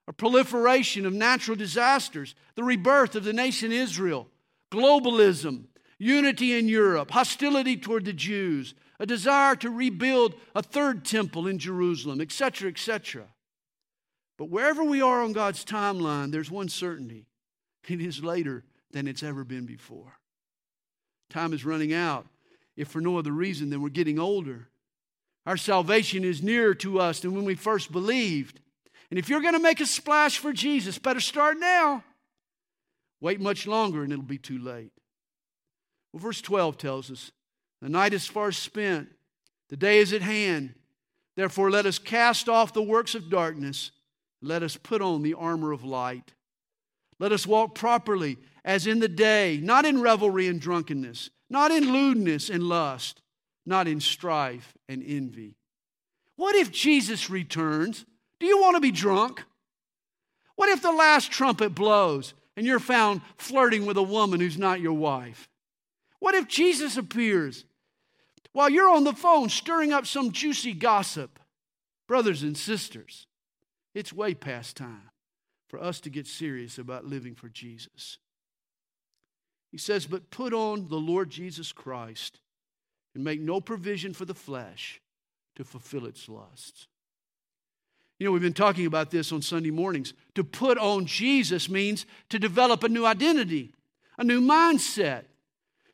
a 0.08 0.12
proliferation 0.12 1.06
of 1.06 1.12
natural 1.12 1.56
disasters, 1.56 2.34
the 2.56 2.64
rebirth 2.64 3.14
of 3.14 3.22
the 3.22 3.32
nation 3.32 3.70
Israel, 3.70 4.26
globalism, 4.72 5.66
unity 6.00 6.58
in 6.58 6.66
Europe, 6.66 7.12
hostility 7.12 7.76
toward 7.76 8.04
the 8.04 8.12
Jews, 8.12 8.74
a 8.98 9.06
desire 9.06 9.54
to 9.54 9.70
rebuild 9.70 10.34
a 10.56 10.62
third 10.62 11.04
temple 11.04 11.46
in 11.46 11.60
Jerusalem, 11.60 12.20
etc., 12.20 12.68
etc. 12.68 13.28
But 14.42 14.50
wherever 14.50 14.82
we 14.82 15.00
are 15.00 15.22
on 15.22 15.32
God's 15.32 15.64
timeline, 15.64 16.32
there's 16.32 16.50
one 16.50 16.68
certainty 16.68 17.26
it 17.88 18.00
is 18.00 18.24
later 18.24 18.64
than 18.90 19.06
it's 19.06 19.22
ever 19.22 19.44
been 19.44 19.66
before. 19.66 20.18
Time 21.30 21.52
is 21.52 21.64
running 21.64 21.94
out, 21.94 22.26
if 22.76 22.88
for 22.88 23.00
no 23.00 23.18
other 23.18 23.30
reason 23.30 23.70
than 23.70 23.80
we're 23.80 23.88
getting 23.88 24.18
older. 24.18 24.66
Our 25.46 25.56
salvation 25.56 26.24
is 26.24 26.42
nearer 26.42 26.74
to 26.74 26.98
us 26.98 27.20
than 27.20 27.36
when 27.36 27.44
we 27.44 27.54
first 27.54 27.92
believed. 27.92 28.58
And 29.10 29.18
if 29.20 29.28
you're 29.28 29.42
going 29.42 29.54
to 29.54 29.60
make 29.60 29.78
a 29.78 29.86
splash 29.86 30.38
for 30.38 30.52
Jesus, 30.52 30.98
better 30.98 31.20
start 31.20 31.60
now. 31.60 32.02
Wait 33.20 33.40
much 33.40 33.68
longer 33.68 34.02
and 34.02 34.12
it'll 34.12 34.24
be 34.24 34.38
too 34.38 34.58
late. 34.58 34.90
Well, 36.12 36.20
verse 36.20 36.40
12 36.40 36.78
tells 36.78 37.12
us 37.12 37.30
the 37.80 37.88
night 37.88 38.12
is 38.12 38.26
far 38.26 38.50
spent, 38.50 39.08
the 39.68 39.76
day 39.76 39.98
is 39.98 40.12
at 40.12 40.22
hand. 40.22 40.74
Therefore, 41.36 41.70
let 41.70 41.86
us 41.86 42.00
cast 42.00 42.48
off 42.48 42.72
the 42.72 42.82
works 42.82 43.14
of 43.14 43.30
darkness, 43.30 43.92
let 44.42 44.62
us 44.62 44.76
put 44.76 45.00
on 45.00 45.22
the 45.22 45.34
armor 45.34 45.72
of 45.72 45.84
light. 45.84 46.34
Let 47.18 47.32
us 47.32 47.46
walk 47.46 47.74
properly 47.74 48.38
as 48.64 48.86
in 48.86 48.98
the 48.98 49.08
day, 49.08 49.60
not 49.62 49.84
in 49.84 50.00
revelry 50.00 50.48
and 50.48 50.60
drunkenness, 50.60 51.30
not 51.48 51.70
in 51.70 51.92
lewdness 51.92 52.50
and 52.50 52.64
lust, 52.64 53.22
not 53.64 53.86
in 53.86 54.00
strife 54.00 54.76
and 54.88 55.02
envy. 55.06 55.56
What 56.36 56.56
if 56.56 56.72
Jesus 56.72 57.30
returns? 57.30 58.04
Do 58.40 58.46
you 58.46 58.60
want 58.60 58.74
to 58.76 58.80
be 58.80 58.90
drunk? 58.90 59.44
What 60.56 60.68
if 60.68 60.82
the 60.82 60.92
last 60.92 61.30
trumpet 61.30 61.74
blows 61.74 62.34
and 62.56 62.66
you're 62.66 62.80
found 62.80 63.22
flirting 63.36 63.86
with 63.86 63.96
a 63.96 64.02
woman 64.02 64.40
who's 64.40 64.58
not 64.58 64.80
your 64.80 64.92
wife? 64.92 65.48
What 66.18 66.34
if 66.34 66.48
Jesus 66.48 66.96
appears 66.96 67.64
while 68.52 68.68
you're 68.68 68.90
on 68.90 69.04
the 69.04 69.12
phone 69.12 69.48
stirring 69.48 69.92
up 69.92 70.06
some 70.06 70.32
juicy 70.32 70.72
gossip? 70.72 71.38
Brothers 72.08 72.42
and 72.42 72.56
sisters, 72.56 73.26
it's 73.94 74.12
way 74.12 74.34
past 74.34 74.76
time 74.76 75.10
for 75.68 75.82
us 75.82 76.00
to 76.00 76.10
get 76.10 76.26
serious 76.26 76.78
about 76.78 77.04
living 77.04 77.34
for 77.34 77.48
Jesus. 77.48 78.18
He 79.70 79.78
says, 79.78 80.06
But 80.06 80.30
put 80.30 80.52
on 80.52 80.88
the 80.88 80.96
Lord 80.96 81.30
Jesus 81.30 81.72
Christ 81.72 82.40
and 83.14 83.24
make 83.24 83.40
no 83.40 83.60
provision 83.60 84.12
for 84.12 84.24
the 84.24 84.34
flesh 84.34 85.00
to 85.56 85.64
fulfill 85.64 86.06
its 86.06 86.28
lusts. 86.28 86.86
You 88.18 88.26
know, 88.26 88.32
we've 88.32 88.42
been 88.42 88.52
talking 88.52 88.86
about 88.86 89.10
this 89.10 89.32
on 89.32 89.42
Sunday 89.42 89.70
mornings. 89.70 90.14
To 90.36 90.44
put 90.44 90.78
on 90.78 91.06
Jesus 91.06 91.68
means 91.68 92.06
to 92.28 92.38
develop 92.38 92.84
a 92.84 92.88
new 92.88 93.04
identity, 93.04 93.72
a 94.16 94.24
new 94.24 94.40
mindset, 94.40 95.24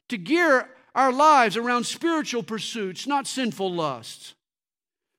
to 0.09 0.19
gear 0.19 0.69
our 0.95 1.12
lives 1.12 1.57
around 1.57 1.85
spiritual 1.85 2.43
pursuits, 2.43 3.07
not 3.07 3.26
sinful 3.26 3.73
lusts. 3.73 4.35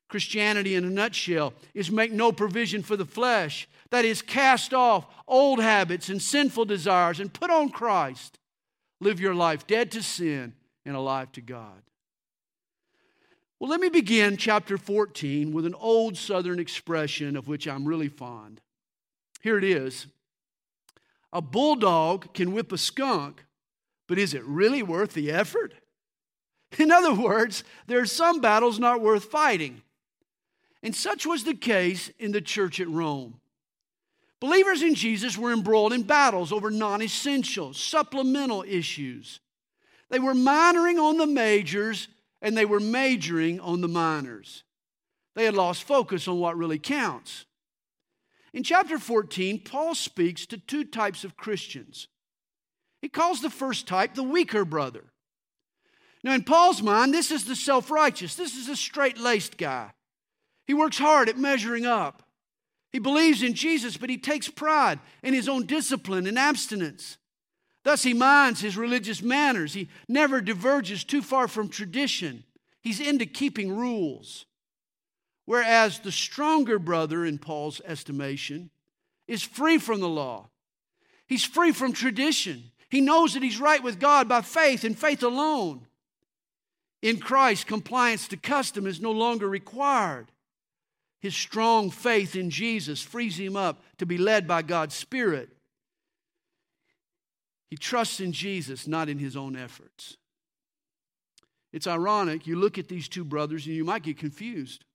Christianity, 0.10 0.76
in 0.76 0.84
a 0.84 0.90
nutshell, 0.90 1.54
is 1.74 1.92
make 1.92 2.12
no 2.12 2.32
provision 2.32 2.82
for 2.82 2.98
the 2.98 3.06
flesh. 3.06 3.70
That 3.92 4.06
is, 4.06 4.22
cast 4.22 4.74
off 4.74 5.06
old 5.28 5.62
habits 5.62 6.10
and 6.10 6.22
sinful 6.22 6.66
desires 6.66 7.20
and 7.20 7.32
put 7.32 7.52
on 7.52 7.70
Christ. 7.70 8.40
Live 9.00 9.20
your 9.20 9.36
life 9.36 9.66
dead 9.68 9.92
to 9.92 10.04
sin 10.04 10.54
and 10.86 10.96
alive 10.96 11.32
to 11.34 11.42
God. 11.42 11.84
Well, 13.60 13.70
let 13.70 13.80
me 13.80 13.90
begin 13.90 14.36
chapter 14.36 14.78
14 14.78 15.52
with 15.52 15.66
an 15.66 15.76
old 15.76 16.18
Southern 16.18 16.60
expression 16.60 17.38
of 17.38 17.48
which 17.48 17.68
I'm 17.68 17.86
really 17.86 18.08
fond. 18.08 18.62
Here 19.42 19.58
it 19.58 19.64
is 19.64 20.08
A 21.32 21.42
bulldog 21.42 22.34
can 22.34 22.52
whip 22.52 22.72
a 22.72 22.78
skunk, 22.78 23.46
but 24.08 24.18
is 24.18 24.34
it 24.34 24.44
really 24.44 24.82
worth 24.82 25.14
the 25.14 25.30
effort? 25.30 25.76
In 26.78 26.92
other 26.92 27.14
words, 27.14 27.64
there 27.88 28.00
are 28.00 28.06
some 28.06 28.42
battles 28.42 28.80
not 28.80 29.02
worth 29.02 29.26
fighting. 29.26 29.82
And 30.82 30.96
such 30.96 31.26
was 31.26 31.44
the 31.44 31.54
case 31.54 32.10
in 32.20 32.32
the 32.32 32.42
church 32.42 32.80
at 32.80 32.90
Rome. 32.90 33.40
Believers 34.40 34.82
in 34.82 34.96
Jesus 34.96 35.38
were 35.38 35.52
embroiled 35.52 35.92
in 35.92 36.04
battles 36.04 36.54
over 36.54 36.72
non 36.72 37.02
essential, 37.02 37.74
supplemental 37.74 38.64
issues. 38.68 39.42
They 40.10 40.20
were 40.20 40.34
minoring 40.34 40.98
on 40.98 41.18
the 41.18 41.28
majors 41.28 42.08
and 42.42 42.58
they 42.58 42.66
were 42.66 42.80
majoring 42.80 43.60
on 43.60 43.82
the 43.82 43.88
minors. 43.88 44.64
They 45.36 45.46
had 45.46 45.56
lost 45.56 45.84
focus 45.84 46.28
on 46.28 46.40
what 46.40 46.58
really 46.58 46.80
counts. 46.80 47.46
In 48.54 48.64
chapter 48.64 48.98
14, 48.98 49.60
Paul 49.60 49.94
speaks 49.94 50.46
to 50.48 50.58
two 50.58 50.84
types 50.84 51.24
of 51.24 51.38
Christians. 51.38 52.08
He 53.02 53.10
calls 53.10 53.42
the 53.42 53.50
first 53.50 53.88
type 53.88 54.16
the 54.16 54.24
weaker 54.24 54.66
brother. 54.66 55.06
Now, 56.24 56.34
in 56.34 56.44
Paul's 56.44 56.82
mind, 56.82 57.14
this 57.14 57.32
is 57.32 57.46
the 57.46 57.56
self 57.56 57.92
righteous, 57.92 58.36
this 58.36 58.56
is 58.56 58.68
a 58.68 58.76
straight 58.76 59.18
laced 59.18 59.58
guy. 59.58 59.92
He 60.70 60.76
works 60.76 61.00
hard 61.00 61.30
at 61.30 61.38
measuring 61.40 61.88
up. 61.88 62.22
He 62.92 63.00
believes 63.00 63.42
in 63.42 63.56
Jesus, 63.56 63.98
but 63.98 64.08
he 64.08 64.20
takes 64.20 64.50
pride 64.50 65.00
in 65.24 65.34
his 65.34 65.50
own 65.50 65.66
discipline 65.66 66.28
and 66.28 66.38
abstinence. 66.38 67.18
Thus, 67.84 68.04
he 68.04 68.14
minds 68.14 68.62
his 68.62 68.78
religious 68.78 69.24
manners. 69.24 69.74
He 69.74 69.90
never 70.08 70.42
diverges 70.42 71.04
too 71.04 71.24
far 71.24 71.48
from 71.48 71.70
tradition. 71.70 72.44
He's 72.82 73.00
into 73.00 73.26
keeping 73.26 73.76
rules. 73.76 74.46
Whereas 75.46 76.02
the 76.02 76.12
stronger 76.12 76.78
brother, 76.78 77.26
in 77.26 77.40
Paul's 77.40 77.82
estimation, 77.84 78.70
is 79.28 79.42
free 79.42 79.80
from 79.80 80.02
the 80.02 80.08
law. 80.08 80.50
He's 81.26 81.44
free 81.44 81.72
from 81.72 81.94
tradition. 81.94 82.66
He 82.92 83.02
knows 83.02 83.34
that 83.34 83.42
he's 83.42 83.60
right 83.60 83.82
with 83.82 84.00
God 84.00 84.30
by 84.30 84.42
faith 84.42 84.84
and 84.84 84.96
faith 84.96 85.24
alone. 85.24 85.88
In 87.02 87.20
Christ, 87.20 87.66
compliance 87.66 88.28
to 88.28 88.38
custom 88.38 88.86
is 88.86 89.02
no 89.02 89.10
longer 89.10 89.50
required. 89.50 90.32
His 91.20 91.36
strong 91.36 91.90
faith 91.90 92.36
in 92.36 92.50
Jesus 92.50 93.02
frees 93.02 93.38
him 93.38 93.56
up 93.56 93.82
to 93.98 94.06
be 94.06 94.18
led 94.18 94.48
by 94.48 94.62
God's 94.62 94.96
Spirit. 94.96 95.50
He 97.70 97.76
trusts 97.76 98.20
in 98.20 98.32
Jesus, 98.32 98.88
not 98.88 99.10
in 99.10 99.20
his 99.20 99.36
own 99.36 99.56
efforts. 99.56 100.18
It's 101.72 101.88
ironic. 101.88 102.48
You 102.48 102.56
look 102.56 102.78
at 102.78 102.88
these 102.88 103.08
two 103.08 103.24
brothers 103.24 103.66
and 103.68 103.76
you 103.76 103.84
might 103.84 104.04
get 104.04 104.18
confused. 104.18 104.86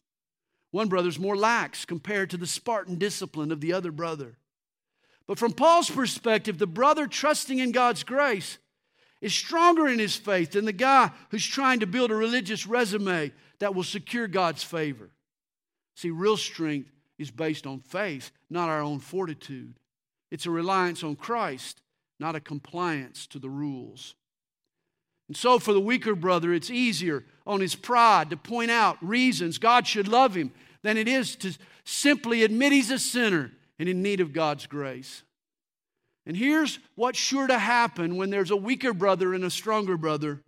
One 0.72 0.88
brother's 0.88 1.20
more 1.20 1.36
lax 1.36 1.84
compared 1.84 2.30
to 2.30 2.36
the 2.36 2.48
Spartan 2.48 2.96
discipline 2.96 3.52
of 3.52 3.60
the 3.60 3.72
other 3.72 3.92
brother. 3.92 4.38
But 5.26 5.38
from 5.38 5.52
Paul's 5.52 5.88
perspective, 5.88 6.58
the 6.58 6.66
brother 6.66 7.06
trusting 7.06 7.58
in 7.58 7.70
God's 7.70 8.02
grace 8.02 8.58
is 9.20 9.32
stronger 9.32 9.86
in 9.86 9.98
his 9.98 10.16
faith 10.16 10.50
than 10.50 10.64
the 10.64 10.72
guy 10.72 11.10
who's 11.30 11.46
trying 11.46 11.80
to 11.80 11.86
build 11.86 12.10
a 12.10 12.16
religious 12.16 12.66
resume 12.66 13.32
that 13.60 13.74
will 13.74 13.84
secure 13.84 14.26
God's 14.26 14.64
favor. 14.64 15.10
See, 15.94 16.10
real 16.10 16.36
strength 16.36 16.90
is 17.18 17.30
based 17.30 17.66
on 17.66 17.80
faith, 17.80 18.30
not 18.50 18.68
our 18.68 18.80
own 18.80 18.98
fortitude. 18.98 19.74
It's 20.30 20.46
a 20.46 20.50
reliance 20.50 21.04
on 21.04 21.16
Christ, 21.16 21.80
not 22.18 22.34
a 22.34 22.40
compliance 22.40 23.26
to 23.28 23.38
the 23.38 23.48
rules. 23.48 24.14
And 25.28 25.36
so, 25.36 25.58
for 25.58 25.72
the 25.72 25.80
weaker 25.80 26.14
brother, 26.14 26.52
it's 26.52 26.70
easier 26.70 27.24
on 27.46 27.60
his 27.60 27.74
pride 27.74 28.30
to 28.30 28.36
point 28.36 28.70
out 28.70 28.98
reasons 29.00 29.58
God 29.58 29.86
should 29.86 30.08
love 30.08 30.34
him 30.34 30.52
than 30.82 30.96
it 30.96 31.08
is 31.08 31.34
to 31.36 31.56
simply 31.84 32.42
admit 32.42 32.72
he's 32.72 32.90
a 32.90 32.98
sinner 32.98 33.52
and 33.78 33.88
in 33.88 34.02
need 34.02 34.20
of 34.20 34.32
God's 34.32 34.66
grace. 34.66 35.22
And 36.26 36.36
here's 36.36 36.78
what's 36.94 37.18
sure 37.18 37.46
to 37.46 37.58
happen 37.58 38.16
when 38.16 38.30
there's 38.30 38.50
a 38.50 38.56
weaker 38.56 38.92
brother 38.92 39.34
and 39.34 39.44
a 39.44 39.50
stronger 39.50 39.96
brother 39.96 40.40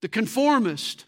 the 0.00 0.08
conformist 0.08 1.06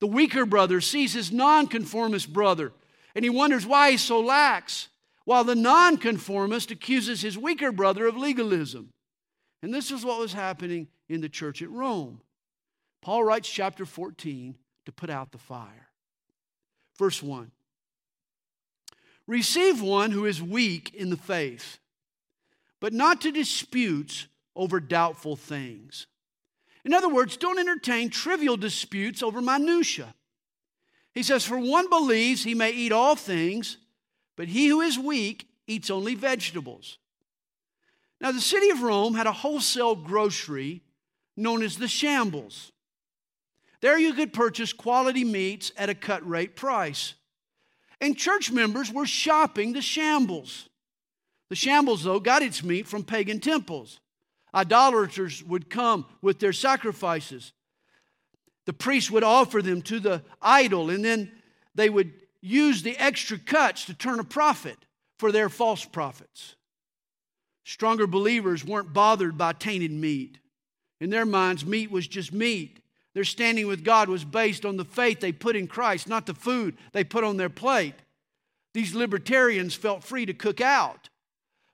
the 0.00 0.06
weaker 0.06 0.46
brother 0.46 0.80
sees 0.80 1.12
his 1.12 1.30
nonconformist 1.30 2.32
brother 2.32 2.72
and 3.14 3.24
he 3.24 3.30
wonders 3.30 3.66
why 3.66 3.92
he's 3.92 4.02
so 4.02 4.20
lax, 4.20 4.88
while 5.24 5.44
the 5.44 5.54
nonconformist 5.54 6.70
accuses 6.70 7.20
his 7.20 7.36
weaker 7.36 7.72
brother 7.72 8.06
of 8.06 8.16
legalism. 8.16 8.90
And 9.62 9.74
this 9.74 9.90
is 9.90 10.04
what 10.04 10.18
was 10.18 10.32
happening 10.32 10.88
in 11.08 11.20
the 11.20 11.28
church 11.28 11.60
at 11.60 11.70
Rome. 11.70 12.20
Paul 13.02 13.24
writes 13.24 13.48
chapter 13.48 13.84
14 13.84 14.56
to 14.86 14.92
put 14.92 15.10
out 15.10 15.32
the 15.32 15.38
fire. 15.38 15.88
Verse 16.98 17.22
1 17.22 17.50
Receive 19.26 19.80
one 19.80 20.10
who 20.10 20.24
is 20.24 20.42
weak 20.42 20.94
in 20.94 21.10
the 21.10 21.16
faith, 21.16 21.78
but 22.80 22.92
not 22.92 23.20
to 23.20 23.30
disputes 23.30 24.26
over 24.56 24.80
doubtful 24.80 25.36
things. 25.36 26.06
In 26.84 26.94
other 26.94 27.08
words, 27.08 27.36
don't 27.36 27.58
entertain 27.58 28.10
trivial 28.10 28.56
disputes 28.56 29.22
over 29.22 29.40
minutiae. 29.40 30.14
He 31.12 31.22
says, 31.22 31.44
For 31.44 31.58
one 31.58 31.88
believes 31.88 32.44
he 32.44 32.54
may 32.54 32.70
eat 32.70 32.92
all 32.92 33.16
things, 33.16 33.76
but 34.36 34.48
he 34.48 34.68
who 34.68 34.80
is 34.80 34.98
weak 34.98 35.48
eats 35.66 35.90
only 35.90 36.14
vegetables. 36.14 36.98
Now, 38.20 38.32
the 38.32 38.40
city 38.40 38.70
of 38.70 38.82
Rome 38.82 39.14
had 39.14 39.26
a 39.26 39.32
wholesale 39.32 39.94
grocery 39.94 40.82
known 41.36 41.62
as 41.62 41.76
the 41.76 41.88
shambles. 41.88 42.72
There 43.80 43.98
you 43.98 44.12
could 44.12 44.32
purchase 44.32 44.72
quality 44.72 45.24
meats 45.24 45.72
at 45.76 45.88
a 45.88 45.94
cut 45.94 46.26
rate 46.28 46.54
price. 46.54 47.14
And 48.00 48.16
church 48.16 48.50
members 48.50 48.92
were 48.92 49.06
shopping 49.06 49.72
the 49.72 49.82
shambles. 49.82 50.68
The 51.48 51.56
shambles, 51.56 52.04
though, 52.04 52.20
got 52.20 52.42
its 52.42 52.62
meat 52.62 52.86
from 52.86 53.04
pagan 53.04 53.40
temples. 53.40 54.00
Idolaters 54.54 55.44
would 55.44 55.70
come 55.70 56.06
with 56.22 56.38
their 56.38 56.52
sacrifices. 56.52 57.52
The 58.66 58.72
priest 58.72 59.10
would 59.10 59.24
offer 59.24 59.62
them 59.62 59.82
to 59.82 60.00
the 60.00 60.22
idol, 60.40 60.90
and 60.90 61.04
then 61.04 61.30
they 61.74 61.90
would 61.90 62.12
use 62.40 62.82
the 62.82 62.96
extra 62.96 63.38
cuts 63.38 63.84
to 63.86 63.94
turn 63.94 64.20
a 64.20 64.24
profit 64.24 64.76
for 65.18 65.30
their 65.30 65.48
false 65.48 65.84
prophets. 65.84 66.56
Stronger 67.64 68.06
believers 68.06 68.64
weren't 68.64 68.92
bothered 68.92 69.36
by 69.36 69.52
tainted 69.52 69.92
meat. 69.92 70.38
In 71.00 71.10
their 71.10 71.26
minds, 71.26 71.64
meat 71.64 71.90
was 71.90 72.08
just 72.08 72.32
meat. 72.32 72.80
Their 73.14 73.24
standing 73.24 73.66
with 73.66 73.84
God 73.84 74.08
was 74.08 74.24
based 74.24 74.64
on 74.64 74.76
the 74.76 74.84
faith 74.84 75.20
they 75.20 75.32
put 75.32 75.56
in 75.56 75.66
Christ, 75.66 76.08
not 76.08 76.26
the 76.26 76.34
food 76.34 76.76
they 76.92 77.04
put 77.04 77.24
on 77.24 77.36
their 77.36 77.50
plate. 77.50 77.94
These 78.72 78.94
libertarians 78.94 79.74
felt 79.74 80.04
free 80.04 80.26
to 80.26 80.32
cook 80.32 80.60
out. 80.60 81.09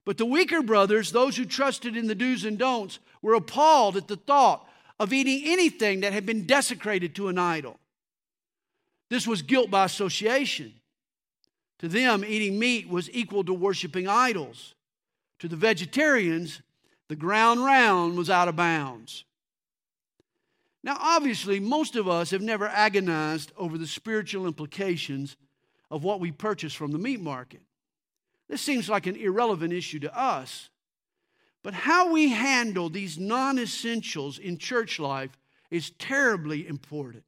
But 0.06 0.18
the 0.18 0.24
weaker 0.24 0.62
brothers, 0.62 1.10
those 1.10 1.36
who 1.36 1.44
trusted 1.44 1.96
in 1.96 2.06
the 2.06 2.14
do's 2.14 2.44
and 2.44 2.56
don'ts, 2.56 3.00
were 3.20 3.34
appalled 3.34 3.96
at 3.96 4.06
the 4.06 4.16
thought 4.16 4.66
of 4.98 5.12
eating 5.12 5.42
anything 5.44 6.00
that 6.00 6.14
had 6.14 6.24
been 6.24 6.46
desecrated 6.46 7.14
to 7.16 7.28
an 7.28 7.36
idol. 7.36 7.78
This 9.10 9.26
was 9.26 9.42
guilt 9.42 9.68
by 9.68 9.84
association. 9.84 10.72
To 11.80 11.88
them, 11.88 12.24
eating 12.24 12.58
meat 12.58 12.88
was 12.88 13.10
equal 13.10 13.42
to 13.44 13.52
worshiping 13.52 14.06
idols. 14.06 14.74
To 15.40 15.48
the 15.48 15.56
vegetarians, 15.56 16.62
the 17.08 17.16
ground 17.16 17.64
round 17.64 18.16
was 18.16 18.30
out 18.30 18.48
of 18.48 18.54
bounds. 18.56 19.24
Now, 20.84 20.96
obviously, 21.00 21.58
most 21.58 21.96
of 21.96 22.08
us 22.08 22.30
have 22.30 22.42
never 22.42 22.68
agonized 22.68 23.50
over 23.56 23.76
the 23.76 23.88
spiritual 23.88 24.46
implications 24.46 25.36
of 25.90 26.04
what 26.04 26.20
we 26.20 26.30
purchase 26.30 26.72
from 26.72 26.92
the 26.92 26.98
meat 26.98 27.20
market. 27.20 27.65
This 28.48 28.60
seems 28.62 28.88
like 28.88 29.06
an 29.06 29.16
irrelevant 29.16 29.72
issue 29.72 29.98
to 30.00 30.18
us. 30.18 30.70
But 31.62 31.74
how 31.74 32.12
we 32.12 32.28
handle 32.28 32.88
these 32.88 33.18
non 33.18 33.58
essentials 33.58 34.38
in 34.38 34.58
church 34.58 35.00
life 35.00 35.36
is 35.70 35.90
terribly 35.98 36.66
important. 36.66 37.24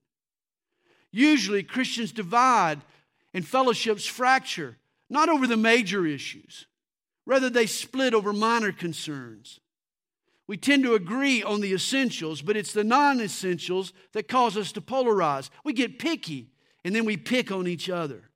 Usually, 1.10 1.62
Christians 1.62 2.12
divide 2.12 2.80
and 3.34 3.46
fellowships 3.46 4.06
fracture, 4.06 4.76
not 5.10 5.28
over 5.28 5.46
the 5.46 5.56
major 5.56 6.06
issues, 6.06 6.66
rather, 7.26 7.50
they 7.50 7.66
split 7.66 8.14
over 8.14 8.32
minor 8.32 8.70
concerns. 8.70 9.58
We 10.46 10.56
tend 10.56 10.84
to 10.84 10.94
agree 10.94 11.42
on 11.42 11.60
the 11.60 11.74
essentials, 11.74 12.40
but 12.40 12.56
it's 12.56 12.72
the 12.72 12.84
non 12.84 13.20
essentials 13.20 13.92
that 14.12 14.28
cause 14.28 14.56
us 14.56 14.70
to 14.72 14.80
polarize. 14.80 15.50
We 15.64 15.72
get 15.72 15.98
picky 15.98 16.52
and 16.84 16.94
then 16.94 17.04
we 17.04 17.16
pick 17.16 17.50
on 17.50 17.66
each 17.66 17.90
other. 17.90 18.30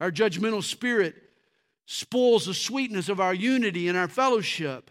Our 0.00 0.12
judgmental 0.12 0.62
spirit 0.62 1.23
spoils 1.86 2.46
the 2.46 2.54
sweetness 2.54 3.08
of 3.08 3.20
our 3.20 3.34
unity 3.34 3.88
and 3.88 3.98
our 3.98 4.08
fellowship. 4.08 4.90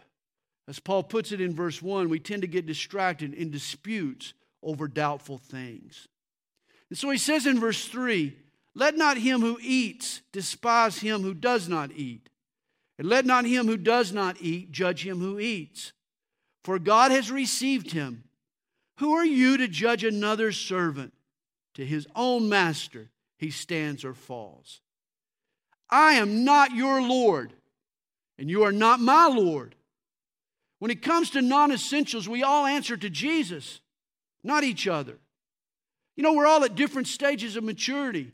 As 0.67 0.79
Paul 0.79 1.03
puts 1.03 1.31
it 1.31 1.41
in 1.41 1.55
verse 1.55 1.81
1, 1.81 2.09
we 2.09 2.19
tend 2.19 2.41
to 2.43 2.47
get 2.47 2.65
distracted 2.65 3.33
in 3.33 3.51
disputes 3.51 4.33
over 4.61 4.87
doubtful 4.87 5.37
things. 5.37 6.07
And 6.89 6.97
so 6.97 7.09
he 7.09 7.17
says 7.17 7.45
in 7.45 7.59
verse 7.59 7.87
3 7.87 8.35
Let 8.75 8.95
not 8.95 9.17
him 9.17 9.41
who 9.41 9.57
eats 9.61 10.21
despise 10.31 10.99
him 10.99 11.21
who 11.21 11.33
does 11.33 11.67
not 11.67 11.91
eat, 11.91 12.29
and 12.97 13.09
let 13.09 13.25
not 13.25 13.45
him 13.45 13.65
who 13.65 13.77
does 13.77 14.13
not 14.13 14.37
eat 14.39 14.71
judge 14.71 15.05
him 15.05 15.19
who 15.19 15.39
eats, 15.39 15.91
for 16.63 16.79
God 16.79 17.11
has 17.11 17.31
received 17.31 17.91
him. 17.91 18.23
Who 18.99 19.13
are 19.15 19.25
you 19.25 19.57
to 19.57 19.67
judge 19.67 20.03
another 20.03 20.51
servant? 20.51 21.13
To 21.73 21.85
his 21.85 22.07
own 22.15 22.47
master 22.47 23.09
he 23.37 23.49
stands 23.49 24.05
or 24.05 24.13
falls. 24.13 24.82
I 25.93 26.13
am 26.13 26.43
not 26.43 26.71
your 26.71 27.03
Lord, 27.03 27.53
and 28.39 28.49
you 28.49 28.63
are 28.63 28.71
not 28.71 28.99
my 28.99 29.27
Lord. 29.27 29.75
When 30.79 30.89
it 30.89 31.03
comes 31.03 31.29
to 31.29 31.41
non 31.43 31.71
essentials, 31.71 32.27
we 32.27 32.41
all 32.41 32.65
answer 32.65 32.97
to 32.97 33.11
Jesus, 33.11 33.79
not 34.43 34.63
each 34.63 34.87
other. 34.87 35.19
You 36.15 36.23
know, 36.23 36.33
we're 36.33 36.47
all 36.47 36.63
at 36.63 36.73
different 36.73 37.07
stages 37.07 37.55
of 37.55 37.63
maturity. 37.63 38.31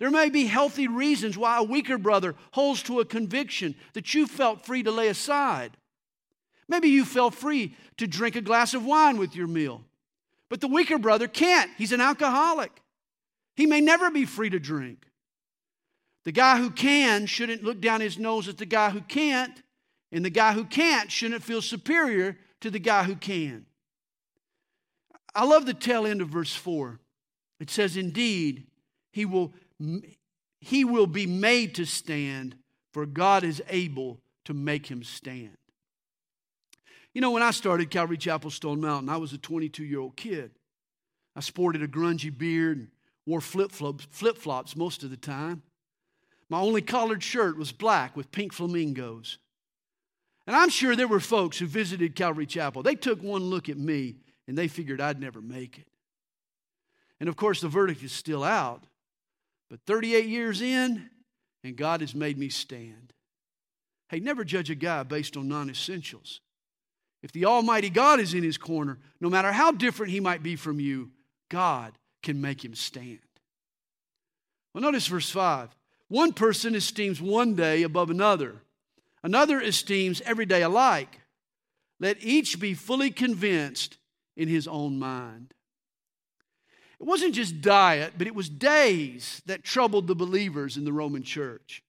There 0.00 0.10
may 0.10 0.30
be 0.30 0.46
healthy 0.46 0.88
reasons 0.88 1.38
why 1.38 1.58
a 1.58 1.62
weaker 1.62 1.96
brother 1.96 2.34
holds 2.50 2.82
to 2.82 2.98
a 2.98 3.04
conviction 3.04 3.76
that 3.92 4.12
you 4.12 4.26
felt 4.26 4.66
free 4.66 4.82
to 4.82 4.90
lay 4.90 5.06
aside. 5.06 5.76
Maybe 6.68 6.88
you 6.88 7.04
felt 7.04 7.36
free 7.36 7.76
to 7.98 8.08
drink 8.08 8.34
a 8.34 8.40
glass 8.40 8.74
of 8.74 8.84
wine 8.84 9.16
with 9.16 9.36
your 9.36 9.46
meal, 9.46 9.84
but 10.48 10.60
the 10.60 10.66
weaker 10.66 10.98
brother 10.98 11.28
can't. 11.28 11.70
He's 11.78 11.92
an 11.92 12.00
alcoholic. 12.00 12.72
He 13.54 13.64
may 13.64 13.80
never 13.80 14.10
be 14.10 14.24
free 14.24 14.50
to 14.50 14.58
drink. 14.58 15.06
The 16.26 16.32
guy 16.32 16.58
who 16.58 16.70
can 16.70 17.26
shouldn't 17.26 17.62
look 17.62 17.80
down 17.80 18.00
his 18.00 18.18
nose 18.18 18.48
at 18.48 18.58
the 18.58 18.66
guy 18.66 18.90
who 18.90 19.00
can't, 19.00 19.62
and 20.10 20.24
the 20.24 20.30
guy 20.30 20.54
who 20.54 20.64
can't 20.64 21.10
shouldn't 21.10 21.44
feel 21.44 21.62
superior 21.62 22.36
to 22.62 22.70
the 22.70 22.80
guy 22.80 23.04
who 23.04 23.14
can. 23.14 23.64
I 25.36 25.44
love 25.44 25.66
the 25.66 25.72
tail 25.72 26.04
end 26.04 26.20
of 26.20 26.28
verse 26.28 26.52
4. 26.52 26.98
It 27.60 27.70
says, 27.70 27.96
Indeed, 27.96 28.66
he 29.12 29.24
will, 29.24 29.54
he 30.60 30.84
will 30.84 31.06
be 31.06 31.26
made 31.26 31.76
to 31.76 31.84
stand, 31.84 32.56
for 32.92 33.06
God 33.06 33.44
is 33.44 33.62
able 33.68 34.20
to 34.46 34.52
make 34.52 34.88
him 34.88 35.04
stand. 35.04 35.56
You 37.14 37.20
know, 37.20 37.30
when 37.30 37.44
I 37.44 37.52
started 37.52 37.88
Calvary 37.88 38.18
Chapel 38.18 38.50
Stone 38.50 38.80
Mountain, 38.80 39.10
I 39.10 39.18
was 39.18 39.32
a 39.32 39.38
22 39.38 39.84
year 39.84 40.00
old 40.00 40.16
kid. 40.16 40.50
I 41.36 41.40
sported 41.40 41.84
a 41.84 41.88
grungy 41.88 42.36
beard 42.36 42.78
and 42.78 42.88
wore 43.26 43.40
flip 43.40 43.70
flops 43.70 44.74
most 44.74 45.04
of 45.04 45.10
the 45.10 45.16
time. 45.16 45.62
My 46.48 46.60
only 46.60 46.82
collared 46.82 47.22
shirt 47.22 47.56
was 47.56 47.72
black 47.72 48.16
with 48.16 48.30
pink 48.30 48.52
flamingos. 48.52 49.38
And 50.46 50.54
I'm 50.54 50.68
sure 50.68 50.94
there 50.94 51.08
were 51.08 51.20
folks 51.20 51.58
who 51.58 51.66
visited 51.66 52.14
Calvary 52.14 52.46
Chapel. 52.46 52.82
They 52.82 52.94
took 52.94 53.22
one 53.22 53.42
look 53.42 53.68
at 53.68 53.78
me 53.78 54.16
and 54.46 54.56
they 54.56 54.68
figured 54.68 55.00
I'd 55.00 55.20
never 55.20 55.40
make 55.40 55.78
it. 55.78 55.88
And 57.18 57.28
of 57.28 57.36
course, 57.36 57.60
the 57.60 57.68
verdict 57.68 58.02
is 58.02 58.12
still 58.12 58.44
out. 58.44 58.84
But 59.68 59.80
38 59.86 60.26
years 60.26 60.60
in, 60.60 61.10
and 61.64 61.76
God 61.76 62.00
has 62.00 62.14
made 62.14 62.38
me 62.38 62.48
stand. 62.48 63.12
Hey, 64.08 64.20
never 64.20 64.44
judge 64.44 64.70
a 64.70 64.76
guy 64.76 65.02
based 65.02 65.36
on 65.36 65.48
non 65.48 65.68
essentials. 65.68 66.40
If 67.22 67.32
the 67.32 67.46
Almighty 67.46 67.90
God 67.90 68.20
is 68.20 68.34
in 68.34 68.44
his 68.44 68.58
corner, 68.58 69.00
no 69.20 69.28
matter 69.28 69.50
how 69.50 69.72
different 69.72 70.12
he 70.12 70.20
might 70.20 70.44
be 70.44 70.54
from 70.54 70.78
you, 70.78 71.10
God 71.48 71.98
can 72.22 72.40
make 72.40 72.64
him 72.64 72.76
stand. 72.76 73.18
Well, 74.72 74.82
notice 74.82 75.08
verse 75.08 75.30
5. 75.30 75.74
One 76.08 76.32
person 76.32 76.74
esteems 76.74 77.20
one 77.20 77.54
day 77.54 77.82
above 77.82 78.10
another, 78.10 78.62
another 79.22 79.60
esteems 79.60 80.20
every 80.24 80.46
day 80.46 80.62
alike. 80.62 81.20
Let 81.98 82.22
each 82.22 82.60
be 82.60 82.74
fully 82.74 83.10
convinced 83.10 83.96
in 84.36 84.48
his 84.48 84.68
own 84.68 84.98
mind. 84.98 85.54
It 87.00 87.06
wasn't 87.06 87.34
just 87.34 87.60
diet, 87.60 88.14
but 88.16 88.26
it 88.26 88.34
was 88.34 88.48
days 88.48 89.42
that 89.46 89.64
troubled 89.64 90.06
the 90.06 90.14
believers 90.14 90.76
in 90.76 90.84
the 90.84 90.92
Roman 90.92 91.22
church. 91.22 91.82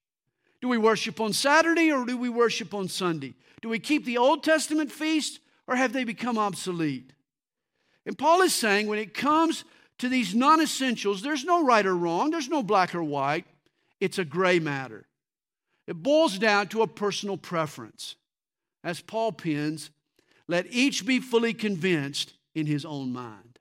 Do 0.60 0.68
we 0.68 0.78
worship 0.78 1.20
on 1.20 1.32
Saturday 1.32 1.92
or 1.92 2.04
do 2.04 2.16
we 2.16 2.28
worship 2.28 2.74
on 2.74 2.88
Sunday? 2.88 3.34
Do 3.62 3.68
we 3.68 3.78
keep 3.78 4.04
the 4.04 4.18
Old 4.18 4.42
Testament 4.42 4.90
feast 4.90 5.40
or 5.66 5.76
have 5.76 5.92
they 5.92 6.04
become 6.04 6.36
obsolete? 6.36 7.12
And 8.04 8.18
Paul 8.18 8.42
is 8.42 8.54
saying 8.54 8.86
when 8.86 8.98
it 8.98 9.14
comes 9.14 9.64
to 9.98 10.08
these 10.08 10.34
non 10.34 10.60
essentials, 10.60 11.22
there's 11.22 11.44
no 11.44 11.64
right 11.64 11.86
or 11.86 11.96
wrong, 11.96 12.30
there's 12.30 12.48
no 12.48 12.62
black 12.62 12.94
or 12.94 13.02
white. 13.02 13.44
It's 14.00 14.18
a 14.18 14.24
gray 14.24 14.58
matter. 14.58 15.06
It 15.86 15.94
boils 15.94 16.38
down 16.38 16.68
to 16.68 16.82
a 16.82 16.86
personal 16.86 17.36
preference. 17.36 18.16
As 18.84 19.00
Paul 19.00 19.32
pins, 19.32 19.90
let 20.46 20.66
each 20.70 21.04
be 21.04 21.20
fully 21.20 21.54
convinced 21.54 22.34
in 22.54 22.66
his 22.66 22.84
own 22.84 23.12
mind. 23.12 23.58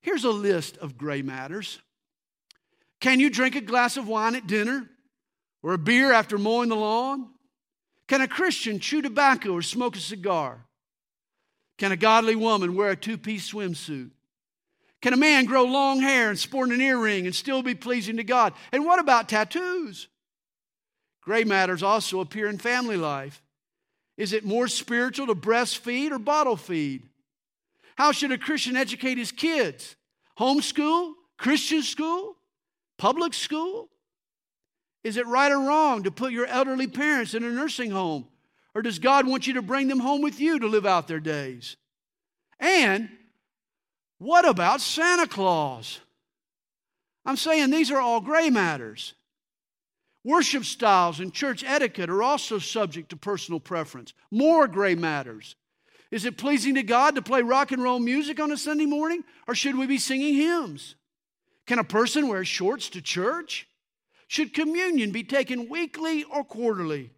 Here's 0.00 0.24
a 0.24 0.30
list 0.30 0.76
of 0.78 0.96
gray 0.96 1.22
matters. 1.22 1.80
Can 3.00 3.20
you 3.20 3.28
drink 3.30 3.56
a 3.56 3.60
glass 3.60 3.96
of 3.96 4.08
wine 4.08 4.34
at 4.34 4.46
dinner 4.46 4.88
or 5.62 5.72
a 5.72 5.78
beer 5.78 6.12
after 6.12 6.38
mowing 6.38 6.68
the 6.68 6.76
lawn? 6.76 7.30
Can 8.08 8.20
a 8.20 8.28
Christian 8.28 8.78
chew 8.78 9.02
tobacco 9.02 9.52
or 9.52 9.62
smoke 9.62 9.96
a 9.96 10.00
cigar? 10.00 10.64
Can 11.78 11.92
a 11.92 11.96
godly 11.96 12.36
woman 12.36 12.74
wear 12.74 12.90
a 12.90 12.96
two 12.96 13.18
piece 13.18 13.52
swimsuit? 13.52 14.10
Can 15.02 15.12
a 15.12 15.16
man 15.16 15.44
grow 15.44 15.64
long 15.64 16.00
hair 16.00 16.30
and 16.30 16.38
sport 16.38 16.70
an 16.70 16.80
earring 16.80 17.26
and 17.26 17.34
still 17.34 17.62
be 17.62 17.74
pleasing 17.74 18.16
to 18.16 18.24
God? 18.24 18.54
And 18.72 18.84
what 18.84 18.98
about 18.98 19.28
tattoos? 19.28 20.08
Gray 21.20 21.44
matters 21.44 21.82
also 21.82 22.20
appear 22.20 22.48
in 22.48 22.58
family 22.58 22.96
life. 22.96 23.42
Is 24.16 24.32
it 24.32 24.44
more 24.44 24.68
spiritual 24.68 25.26
to 25.26 25.34
breastfeed 25.34 26.10
or 26.10 26.18
bottle 26.18 26.56
feed? 26.56 27.02
How 27.96 28.12
should 28.12 28.32
a 28.32 28.38
Christian 28.38 28.76
educate 28.76 29.18
his 29.18 29.32
kids? 29.32 29.96
Homeschool? 30.38 31.12
Christian 31.36 31.82
school? 31.82 32.36
Public 32.96 33.34
school? 33.34 33.88
Is 35.04 35.16
it 35.16 35.26
right 35.26 35.52
or 35.52 35.58
wrong 35.58 36.02
to 36.04 36.10
put 36.10 36.32
your 36.32 36.46
elderly 36.46 36.86
parents 36.86 37.34
in 37.34 37.44
a 37.44 37.50
nursing 37.50 37.90
home? 37.90 38.26
Or 38.74 38.82
does 38.82 38.98
God 38.98 39.26
want 39.26 39.46
you 39.46 39.54
to 39.54 39.62
bring 39.62 39.88
them 39.88 40.00
home 40.00 40.20
with 40.20 40.40
you 40.40 40.58
to 40.58 40.66
live 40.66 40.86
out 40.86 41.08
their 41.08 41.20
days? 41.20 41.76
And 42.58 43.08
what 44.18 44.48
about 44.48 44.80
Santa 44.80 45.26
Claus? 45.26 46.00
I'm 47.24 47.36
saying 47.36 47.70
these 47.70 47.90
are 47.90 48.00
all 48.00 48.20
gray 48.20 48.50
matters. 48.50 49.14
Worship 50.24 50.64
styles 50.64 51.20
and 51.20 51.32
church 51.32 51.62
etiquette 51.64 52.10
are 52.10 52.22
also 52.22 52.58
subject 52.58 53.10
to 53.10 53.16
personal 53.16 53.60
preference. 53.60 54.12
More 54.30 54.66
gray 54.66 54.94
matters. 54.94 55.54
Is 56.10 56.24
it 56.24 56.38
pleasing 56.38 56.76
to 56.76 56.82
God 56.82 57.14
to 57.14 57.22
play 57.22 57.42
rock 57.42 57.72
and 57.72 57.82
roll 57.82 57.98
music 57.98 58.40
on 58.40 58.52
a 58.52 58.56
Sunday 58.56 58.86
morning, 58.86 59.24
or 59.46 59.54
should 59.54 59.76
we 59.76 59.86
be 59.86 59.98
singing 59.98 60.34
hymns? 60.34 60.94
Can 61.66 61.78
a 61.78 61.84
person 61.84 62.28
wear 62.28 62.44
shorts 62.44 62.88
to 62.90 63.02
church? 63.02 63.68
Should 64.28 64.54
communion 64.54 65.10
be 65.10 65.24
taken 65.24 65.68
weekly 65.68 66.24
or 66.24 66.44
quarterly? 66.44 67.10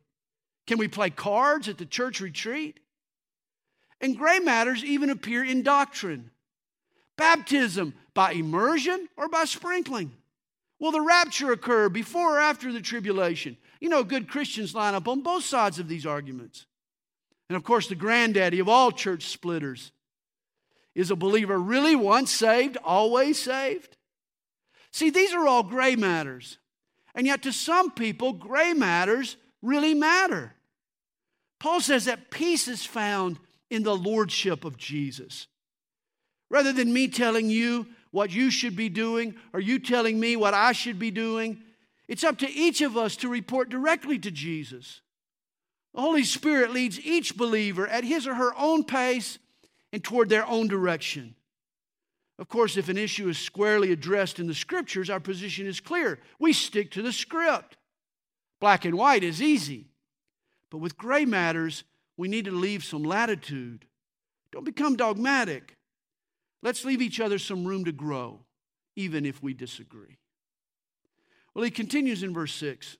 Can 0.67 0.79
we 0.79 0.89
play 0.89 1.11
cards 1.11 1.69
at 1.69 1.79
the 1.79 1.87
church 1.87 2.21
retreat? 2.21 2.81
And 4.01 4.17
gray 4.17 4.39
matters 4.39 4.85
even 4.85 5.11
appear 5.11 5.45
in 5.45 5.63
doctrine. 5.63 6.31
Baptism 7.19 7.93
by 8.15 8.33
immersion 8.33 9.09
or 9.17 9.29
by 9.29 9.45
sprinkling? 9.45 10.13
Will 10.79 10.93
the 10.93 11.01
rapture 11.01 11.53
occur 11.53 11.89
before 11.89 12.37
or 12.37 12.41
after 12.41 12.73
the 12.73 12.81
tribulation? 12.81 13.59
You 13.81 13.89
know, 13.89 14.05
good 14.05 14.29
Christians 14.29 14.75
line 14.75 14.95
up 14.95 15.09
on 15.09 15.21
both 15.21 15.45
sides 15.45 15.79
of 15.79 15.89
these 15.89 16.07
arguments. 16.07 16.67
And 17.51 17.57
of 17.57 17.65
course, 17.65 17.89
the 17.89 17.95
granddaddy 17.95 18.61
of 18.61 18.69
all 18.69 18.93
church 18.93 19.27
splitters 19.27 19.93
is 20.95 21.11
a 21.11 21.17
believer 21.17 21.59
really 21.59 21.97
once 21.97 22.31
saved, 22.31 22.77
always 22.85 23.39
saved? 23.39 23.97
See, 24.91 25.11
these 25.11 25.33
are 25.33 25.47
all 25.47 25.63
gray 25.63 25.97
matters. 25.97 26.59
And 27.15 27.27
yet, 27.27 27.43
to 27.43 27.53
some 27.53 27.91
people, 27.91 28.33
gray 28.33 28.73
matters 28.73 29.37
really 29.63 29.95
matter. 29.95 30.55
Paul 31.59 31.81
says 31.81 32.05
that 32.05 32.31
peace 32.31 32.69
is 32.69 32.85
found 32.85 33.39
in 33.71 33.83
the 33.83 33.97
lordship 33.97 34.65
of 34.65 34.77
Jesus. 34.77 35.47
Rather 36.51 36.73
than 36.73 36.93
me 36.93 37.09
telling 37.09 37.51
you 37.51 37.87
what 38.11 38.33
you 38.33 38.51
should 38.51 38.75
be 38.75 38.89
doing 38.89 39.35
or 39.53 39.61
you 39.61 39.79
telling 39.79 40.19
me 40.19 40.37
what 40.37 40.55
I 40.55 40.73
should 40.73 40.99
be 40.99 41.11
doing, 41.11 41.63
it's 42.07 42.25
up 42.25 42.39
to 42.39 42.51
each 42.51 42.81
of 42.81 42.97
us 42.97 43.17
to 43.17 43.29
report 43.29 43.69
directly 43.69 44.19
to 44.21 44.31
Jesus. 44.31 45.03
The 45.95 46.01
Holy 46.01 46.25
Spirit 46.25 46.73
leads 46.73 47.01
each 47.01 47.37
believer 47.37 47.87
at 47.87 48.05
his 48.05 48.27
or 48.27 48.35
her 48.35 48.53
own 48.57 48.85
pace 48.85 49.39
and 49.93 50.03
toward 50.03 50.29
their 50.29 50.47
own 50.47 50.69
direction. 50.69 51.35
Of 52.39 52.49
course, 52.49 52.77
if 52.77 52.89
an 52.89 52.97
issue 52.97 53.29
is 53.29 53.39
squarely 53.39 53.91
addressed 53.91 54.39
in 54.39 54.47
the 54.47 54.55
scriptures, 54.55 55.11
our 55.11 55.21
position 55.21 55.67
is 55.67 55.81
clear. 55.81 56.21
We 56.39 56.53
stick 56.53 56.93
to 56.93 57.03
the 57.03 57.13
script. 57.13 57.77
Black 58.61 58.85
and 58.85 58.97
white 58.97 59.25
is 59.25 59.43
easy. 59.43 59.87
But 60.71 60.79
with 60.79 60.97
gray 60.97 61.25
matters, 61.25 61.85
we 62.17 62.29
need 62.29 62.45
to 62.45 62.53
leave 62.53 62.85
some 62.85 63.03
latitude. 63.03 63.87
Don't 64.53 64.65
become 64.65 64.97
dogmatic. 64.97 65.78
Let's 66.63 66.85
leave 66.85 67.03
each 67.03 67.21
other 67.21 67.39
some 67.39 67.65
room 67.65 67.85
to 67.85 67.93
grow, 67.93 68.41
even 68.97 69.25
if 69.25 69.43
we 69.43 69.55
disagree. 69.55 70.19
Well, 71.55 71.65
he 71.65 71.71
continues 71.71 72.23
in 72.23 72.35
verse 72.35 72.55
6 72.55 72.97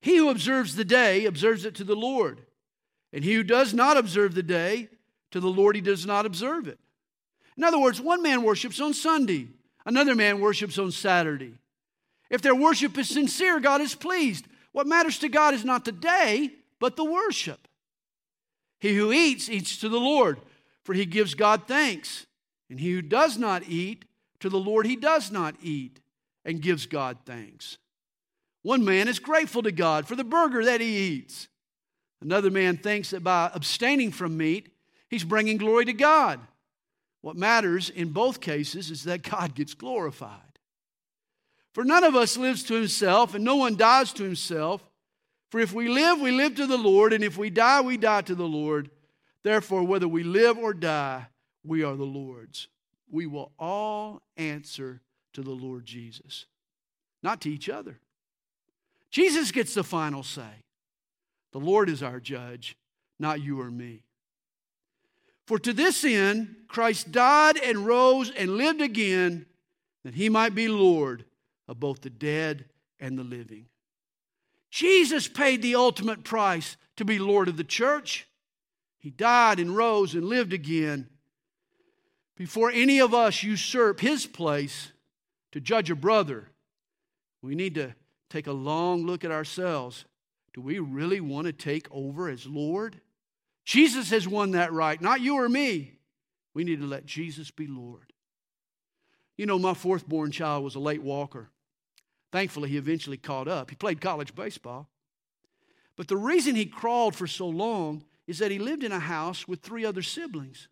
He 0.00 0.16
who 0.16 0.28
observes 0.28 0.74
the 0.74 0.84
day 0.84 1.26
observes 1.26 1.64
it 1.64 1.74
to 1.76 1.84
the 1.84 1.96
Lord, 1.96 2.42
and 3.12 3.24
he 3.24 3.34
who 3.34 3.42
does 3.42 3.74
not 3.74 3.96
observe 3.96 4.34
the 4.34 4.42
day, 4.42 4.88
to 5.30 5.40
the 5.40 5.48
Lord 5.48 5.76
he 5.76 5.82
does 5.82 6.06
not 6.06 6.26
observe 6.26 6.68
it. 6.68 6.78
In 7.56 7.64
other 7.64 7.78
words, 7.78 8.00
one 8.00 8.22
man 8.22 8.42
worships 8.42 8.80
on 8.80 8.94
Sunday, 8.94 9.48
another 9.84 10.14
man 10.14 10.40
worships 10.40 10.78
on 10.78 10.90
Saturday. 10.90 11.54
If 12.30 12.42
their 12.42 12.54
worship 12.54 12.96
is 12.96 13.08
sincere, 13.08 13.60
God 13.60 13.80
is 13.80 13.94
pleased. 13.94 14.46
What 14.72 14.86
matters 14.86 15.18
to 15.18 15.28
God 15.28 15.52
is 15.52 15.64
not 15.64 15.84
the 15.84 15.92
day, 15.92 16.50
but 16.80 16.96
the 16.96 17.04
worship. 17.04 17.68
He 18.80 18.94
who 18.96 19.12
eats, 19.12 19.48
eats 19.48 19.76
to 19.78 19.88
the 19.88 20.00
Lord, 20.00 20.40
for 20.82 20.94
he 20.94 21.04
gives 21.04 21.34
God 21.34 21.68
thanks. 21.68 22.26
And 22.72 22.80
he 22.80 22.92
who 22.92 23.02
does 23.02 23.36
not 23.36 23.64
eat, 23.68 24.06
to 24.40 24.48
the 24.48 24.58
Lord 24.58 24.86
he 24.86 24.96
does 24.96 25.30
not 25.30 25.56
eat, 25.62 26.00
and 26.42 26.62
gives 26.62 26.86
God 26.86 27.18
thanks. 27.26 27.76
One 28.62 28.82
man 28.82 29.08
is 29.08 29.18
grateful 29.18 29.62
to 29.64 29.70
God 29.70 30.08
for 30.08 30.16
the 30.16 30.24
burger 30.24 30.64
that 30.64 30.80
he 30.80 30.96
eats. 30.96 31.48
Another 32.22 32.50
man 32.50 32.78
thinks 32.78 33.10
that 33.10 33.22
by 33.22 33.50
abstaining 33.52 34.10
from 34.10 34.38
meat, 34.38 34.70
he's 35.10 35.22
bringing 35.22 35.58
glory 35.58 35.84
to 35.84 35.92
God. 35.92 36.40
What 37.20 37.36
matters 37.36 37.90
in 37.90 38.08
both 38.08 38.40
cases 38.40 38.90
is 38.90 39.04
that 39.04 39.20
God 39.20 39.54
gets 39.54 39.74
glorified. 39.74 40.58
For 41.74 41.84
none 41.84 42.04
of 42.04 42.16
us 42.16 42.38
lives 42.38 42.62
to 42.62 42.74
himself, 42.74 43.34
and 43.34 43.44
no 43.44 43.56
one 43.56 43.76
dies 43.76 44.14
to 44.14 44.22
himself. 44.22 44.82
For 45.50 45.60
if 45.60 45.74
we 45.74 45.90
live, 45.90 46.22
we 46.22 46.30
live 46.30 46.54
to 46.54 46.66
the 46.66 46.78
Lord, 46.78 47.12
and 47.12 47.22
if 47.22 47.36
we 47.36 47.50
die, 47.50 47.82
we 47.82 47.98
die 47.98 48.22
to 48.22 48.34
the 48.34 48.48
Lord. 48.48 48.90
Therefore, 49.42 49.82
whether 49.82 50.08
we 50.08 50.22
live 50.22 50.56
or 50.56 50.72
die, 50.72 51.26
we 51.64 51.82
are 51.82 51.96
the 51.96 52.04
Lord's. 52.04 52.68
We 53.10 53.26
will 53.26 53.52
all 53.58 54.22
answer 54.36 55.00
to 55.34 55.42
the 55.42 55.50
Lord 55.50 55.84
Jesus, 55.84 56.46
not 57.22 57.40
to 57.42 57.50
each 57.50 57.68
other. 57.68 57.98
Jesus 59.10 59.50
gets 59.50 59.74
the 59.74 59.84
final 59.84 60.22
say. 60.22 60.64
The 61.52 61.60
Lord 61.60 61.90
is 61.90 62.02
our 62.02 62.18
judge, 62.18 62.76
not 63.18 63.42
you 63.42 63.60
or 63.60 63.70
me. 63.70 64.04
For 65.46 65.58
to 65.58 65.72
this 65.72 66.04
end, 66.04 66.56
Christ 66.68 67.12
died 67.12 67.58
and 67.58 67.86
rose 67.86 68.30
and 68.30 68.56
lived 68.56 68.80
again, 68.80 69.46
that 70.04 70.14
he 70.14 70.28
might 70.28 70.54
be 70.54 70.68
Lord 70.68 71.24
of 71.68 71.78
both 71.78 72.00
the 72.00 72.10
dead 72.10 72.64
and 72.98 73.18
the 73.18 73.24
living. 73.24 73.66
Jesus 74.70 75.28
paid 75.28 75.60
the 75.60 75.74
ultimate 75.74 76.24
price 76.24 76.78
to 76.96 77.04
be 77.04 77.18
Lord 77.18 77.48
of 77.48 77.58
the 77.58 77.64
church. 77.64 78.26
He 78.98 79.10
died 79.10 79.58
and 79.58 79.76
rose 79.76 80.14
and 80.14 80.24
lived 80.24 80.54
again. 80.54 81.08
Before 82.42 82.72
any 82.72 82.98
of 82.98 83.14
us 83.14 83.44
usurp 83.44 84.00
his 84.00 84.26
place 84.26 84.90
to 85.52 85.60
judge 85.60 85.92
a 85.92 85.94
brother, 85.94 86.48
we 87.40 87.54
need 87.54 87.76
to 87.76 87.94
take 88.30 88.48
a 88.48 88.52
long 88.52 89.06
look 89.06 89.24
at 89.24 89.30
ourselves. 89.30 90.06
Do 90.52 90.60
we 90.60 90.80
really 90.80 91.20
want 91.20 91.46
to 91.46 91.52
take 91.52 91.86
over 91.92 92.28
as 92.28 92.44
Lord? 92.44 93.00
Jesus 93.64 94.10
has 94.10 94.26
won 94.26 94.50
that 94.50 94.72
right, 94.72 95.00
not 95.00 95.20
you 95.20 95.36
or 95.36 95.48
me. 95.48 95.92
We 96.52 96.64
need 96.64 96.80
to 96.80 96.86
let 96.86 97.06
Jesus 97.06 97.52
be 97.52 97.68
Lord. 97.68 98.12
You 99.36 99.46
know, 99.46 99.60
my 99.60 99.72
fourth 99.72 100.08
born 100.08 100.32
child 100.32 100.64
was 100.64 100.74
a 100.74 100.80
late 100.80 101.04
walker. 101.04 101.48
Thankfully, 102.32 102.70
he 102.70 102.76
eventually 102.76 103.18
caught 103.18 103.46
up. 103.46 103.70
He 103.70 103.76
played 103.76 104.00
college 104.00 104.34
baseball. 104.34 104.88
But 105.94 106.08
the 106.08 106.16
reason 106.16 106.56
he 106.56 106.66
crawled 106.66 107.14
for 107.14 107.28
so 107.28 107.46
long 107.46 108.02
is 108.26 108.40
that 108.40 108.50
he 108.50 108.58
lived 108.58 108.82
in 108.82 108.90
a 108.90 108.98
house 108.98 109.46
with 109.46 109.60
three 109.60 109.84
other 109.84 110.02
siblings. 110.02 110.66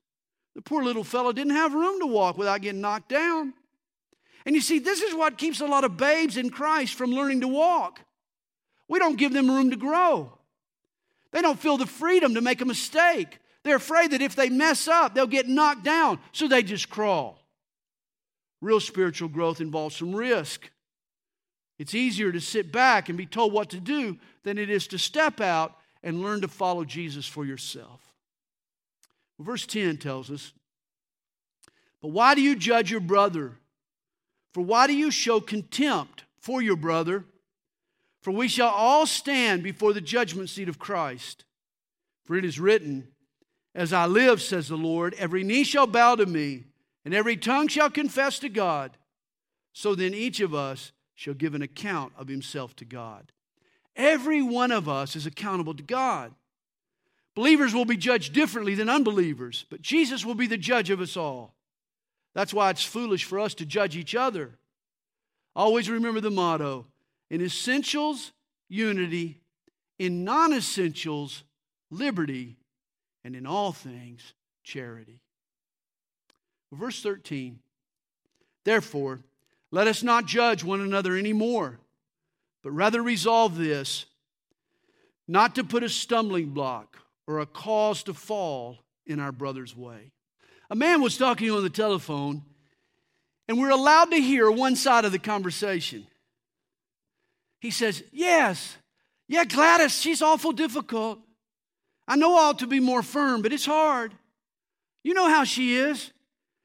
The 0.54 0.62
poor 0.62 0.82
little 0.82 1.04
fellow 1.04 1.32
didn't 1.32 1.54
have 1.54 1.74
room 1.74 2.00
to 2.00 2.06
walk 2.06 2.36
without 2.36 2.62
getting 2.62 2.80
knocked 2.80 3.08
down. 3.08 3.54
And 4.44 4.54
you 4.54 4.60
see, 4.60 4.78
this 4.78 5.02
is 5.02 5.14
what 5.14 5.38
keeps 5.38 5.60
a 5.60 5.66
lot 5.66 5.84
of 5.84 5.96
babes 5.96 6.36
in 6.36 6.50
Christ 6.50 6.94
from 6.94 7.10
learning 7.10 7.42
to 7.42 7.48
walk. 7.48 8.00
We 8.88 8.98
don't 8.98 9.18
give 9.18 9.32
them 9.32 9.50
room 9.50 9.70
to 9.70 9.76
grow. 9.76 10.36
They 11.32 11.42
don't 11.42 11.58
feel 11.58 11.76
the 11.76 11.86
freedom 11.86 12.34
to 12.34 12.40
make 12.40 12.60
a 12.60 12.64
mistake. 12.64 13.38
They're 13.62 13.76
afraid 13.76 14.10
that 14.12 14.22
if 14.22 14.34
they 14.34 14.48
mess 14.48 14.88
up, 14.88 15.14
they'll 15.14 15.26
get 15.26 15.48
knocked 15.48 15.84
down, 15.84 16.18
so 16.32 16.48
they 16.48 16.62
just 16.62 16.90
crawl. 16.90 17.38
Real 18.60 18.80
spiritual 18.80 19.28
growth 19.28 19.60
involves 19.60 19.96
some 19.96 20.14
risk. 20.14 20.70
It's 21.78 21.94
easier 21.94 22.32
to 22.32 22.40
sit 22.40 22.72
back 22.72 23.08
and 23.08 23.16
be 23.16 23.26
told 23.26 23.52
what 23.52 23.70
to 23.70 23.80
do 23.80 24.18
than 24.42 24.58
it 24.58 24.68
is 24.68 24.86
to 24.88 24.98
step 24.98 25.40
out 25.40 25.76
and 26.02 26.20
learn 26.20 26.40
to 26.40 26.48
follow 26.48 26.84
Jesus 26.84 27.26
for 27.26 27.44
yourself. 27.44 28.09
Verse 29.40 29.64
10 29.66 29.96
tells 29.96 30.31
us, 30.31 30.53
But 32.03 32.09
why 32.09 32.35
do 32.35 32.42
you 32.42 32.55
judge 32.55 32.90
your 32.90 33.00
brother? 33.00 33.57
For 34.53 34.62
why 34.62 34.87
do 34.87 34.94
you 34.94 35.11
show 35.11 35.40
contempt 35.40 36.24
for 36.38 36.61
your 36.61 36.76
brother? 36.76 37.24
For 38.20 38.33
we 38.33 38.48
shall 38.48 38.68
all 38.68 39.07
stand 39.07 39.62
before 39.62 39.92
the 39.92 40.00
judgment 40.00 40.50
seat 40.50 40.68
of 40.68 40.79
Christ. 40.79 41.44
For 42.24 42.37
it 42.37 42.44
is 42.44 42.61
written, 42.61 43.09
As 43.74 43.92
I 43.92 44.07
live, 44.07 44.42
says 44.42 44.68
the 44.68 44.76
Lord, 44.76 45.14
every 45.14 45.42
knee 45.42 45.64
shall 45.64 45.87
bow 45.87 46.16
to 46.16 46.26
me, 46.26 46.64
and 47.05 47.14
every 47.14 47.37
tongue 47.37 47.68
shall 47.68 47.90
confess 47.90 48.38
to 48.40 48.50
God. 48.50 48.98
So 49.72 49.94
then 49.94 50.12
each 50.12 50.40
of 50.40 50.55
us 50.55 50.92
shall 51.14 51.35
give 51.35 51.55
an 51.55 51.62
account 51.62 52.12
of 52.18 52.29
himself 52.29 52.76
to 52.76 52.85
God. 52.85 53.33
Every 53.96 54.42
one 54.42 54.70
of 54.70 54.88
us 54.88 55.16
is 55.16 55.26
accountable 55.26 55.74
to 55.74 55.83
God. 55.83 56.35
Believers 57.34 57.72
will 57.72 57.84
be 57.84 57.96
judged 57.96 58.32
differently 58.32 58.74
than 58.74 58.88
unbelievers, 58.88 59.64
but 59.70 59.82
Jesus 59.82 60.24
will 60.24 60.34
be 60.34 60.46
the 60.46 60.58
judge 60.58 60.90
of 60.90 61.00
us 61.00 61.16
all. 61.16 61.54
That's 62.34 62.54
why 62.54 62.70
it's 62.70 62.84
foolish 62.84 63.24
for 63.24 63.38
us 63.38 63.54
to 63.54 63.66
judge 63.66 63.96
each 63.96 64.14
other. 64.14 64.58
Always 65.54 65.88
remember 65.90 66.20
the 66.20 66.30
motto 66.30 66.86
in 67.28 67.40
essentials, 67.40 68.32
unity. 68.68 69.40
In 69.98 70.24
non 70.24 70.52
essentials, 70.52 71.44
liberty. 71.90 72.56
And 73.24 73.36
in 73.36 73.46
all 73.46 73.72
things, 73.72 74.32
charity. 74.64 75.20
Verse 76.72 77.02
13 77.02 77.58
Therefore, 78.64 79.20
let 79.70 79.86
us 79.86 80.02
not 80.02 80.26
judge 80.26 80.64
one 80.64 80.80
another 80.80 81.16
anymore, 81.16 81.78
but 82.62 82.72
rather 82.72 83.02
resolve 83.02 83.56
this 83.56 84.06
not 85.28 85.54
to 85.54 85.64
put 85.64 85.82
a 85.82 85.88
stumbling 85.88 86.50
block 86.50 86.96
or 87.30 87.38
a 87.38 87.46
cause 87.46 88.02
to 88.02 88.12
fall 88.12 88.80
in 89.06 89.20
our 89.20 89.30
brother's 89.30 89.76
way. 89.76 90.10
A 90.68 90.74
man 90.74 91.00
was 91.00 91.16
talking 91.16 91.48
on 91.52 91.62
the 91.62 91.70
telephone, 91.70 92.42
and 93.46 93.56
we're 93.56 93.70
allowed 93.70 94.10
to 94.10 94.16
hear 94.16 94.50
one 94.50 94.74
side 94.74 95.04
of 95.04 95.12
the 95.12 95.18
conversation. 95.20 96.08
He 97.60 97.70
says, 97.70 98.02
Yes, 98.12 98.76
yeah, 99.28 99.44
Gladys, 99.44 99.96
she's 100.00 100.22
awful 100.22 100.50
difficult. 100.50 101.20
I 102.08 102.16
know 102.16 102.34
I 102.34 102.48
ought 102.48 102.58
to 102.58 102.66
be 102.66 102.80
more 102.80 103.02
firm, 103.02 103.42
but 103.42 103.52
it's 103.52 103.66
hard. 103.66 104.12
You 105.04 105.14
know 105.14 105.28
how 105.28 105.44
she 105.44 105.76
is. 105.76 106.10